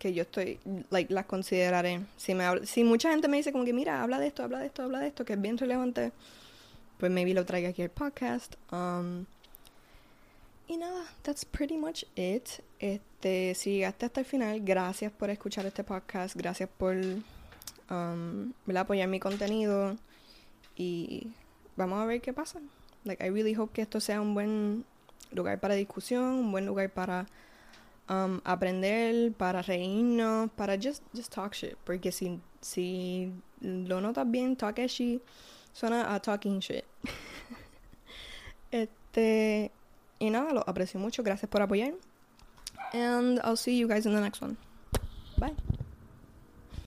que 0.00 0.14
yo 0.14 0.22
estoy, 0.22 0.58
like, 0.88 1.12
las 1.12 1.26
consideraré. 1.26 2.00
Si, 2.16 2.34
me 2.34 2.66
si 2.66 2.82
mucha 2.84 3.10
gente 3.10 3.28
me 3.28 3.36
dice 3.36 3.52
como 3.52 3.64
que, 3.64 3.72
mira, 3.72 4.02
habla 4.02 4.18
de 4.18 4.28
esto, 4.28 4.42
habla 4.42 4.58
de 4.58 4.66
esto, 4.66 4.82
habla 4.82 4.98
de 4.98 5.08
esto, 5.08 5.24
que 5.24 5.34
es 5.34 5.40
bien 5.40 5.58
relevante, 5.58 6.12
pues 6.98 7.12
maybe 7.12 7.34
lo 7.34 7.44
traiga 7.44 7.68
aquí 7.68 7.82
al 7.82 7.90
podcast. 7.90 8.54
Um, 8.72 9.26
y 10.66 10.78
nada, 10.78 11.04
that's 11.22 11.44
pretty 11.44 11.76
much 11.76 12.04
it. 12.16 12.48
Este, 12.78 13.54
si 13.54 13.72
llegaste 13.74 14.06
hasta 14.06 14.20
el 14.20 14.26
final, 14.26 14.60
gracias 14.60 15.12
por 15.12 15.28
escuchar 15.28 15.66
este 15.66 15.84
podcast, 15.84 16.34
gracias 16.34 16.70
por 16.78 16.96
um, 17.90 18.52
apoyar 18.74 19.08
mi 19.08 19.20
contenido 19.20 19.96
y 20.76 21.26
vamos 21.76 21.98
a 21.98 22.06
ver 22.06 22.22
qué 22.22 22.32
pasa. 22.32 22.58
Like, 23.04 23.22
I 23.24 23.28
really 23.28 23.54
hope 23.54 23.72
que 23.72 23.82
esto 23.82 24.00
sea 24.00 24.20
un 24.20 24.34
buen 24.34 24.84
lugar 25.32 25.58
para 25.60 25.74
discusión, 25.74 26.22
un 26.22 26.52
buen 26.52 26.66
lugar 26.66 26.90
para 26.90 27.26
um, 28.08 28.40
aprender, 28.44 29.32
para 29.32 29.62
reírnos, 29.62 30.50
para 30.50 30.76
just, 30.76 31.02
just 31.14 31.32
talk 31.32 31.54
shit. 31.54 31.76
Porque 31.84 32.12
si, 32.12 32.40
si 32.60 33.32
lo 33.60 34.00
notas 34.00 34.30
bien, 34.30 34.56
Takeshi 34.56 35.20
suena 35.72 36.14
a 36.14 36.20
talking 36.20 36.60
shit. 36.60 36.84
este, 38.70 39.70
y 40.18 40.30
nada, 40.30 40.52
lo 40.52 40.68
aprecio 40.68 41.00
mucho. 41.00 41.22
Gracias 41.22 41.48
por 41.48 41.62
apoyar. 41.62 41.94
And 42.92 43.40
I'll 43.44 43.56
see 43.56 43.78
you 43.78 43.86
guys 43.86 44.06
in 44.06 44.14
the 44.14 44.20
next 44.20 44.42
one. 44.42 44.56
Bye. 45.38 45.54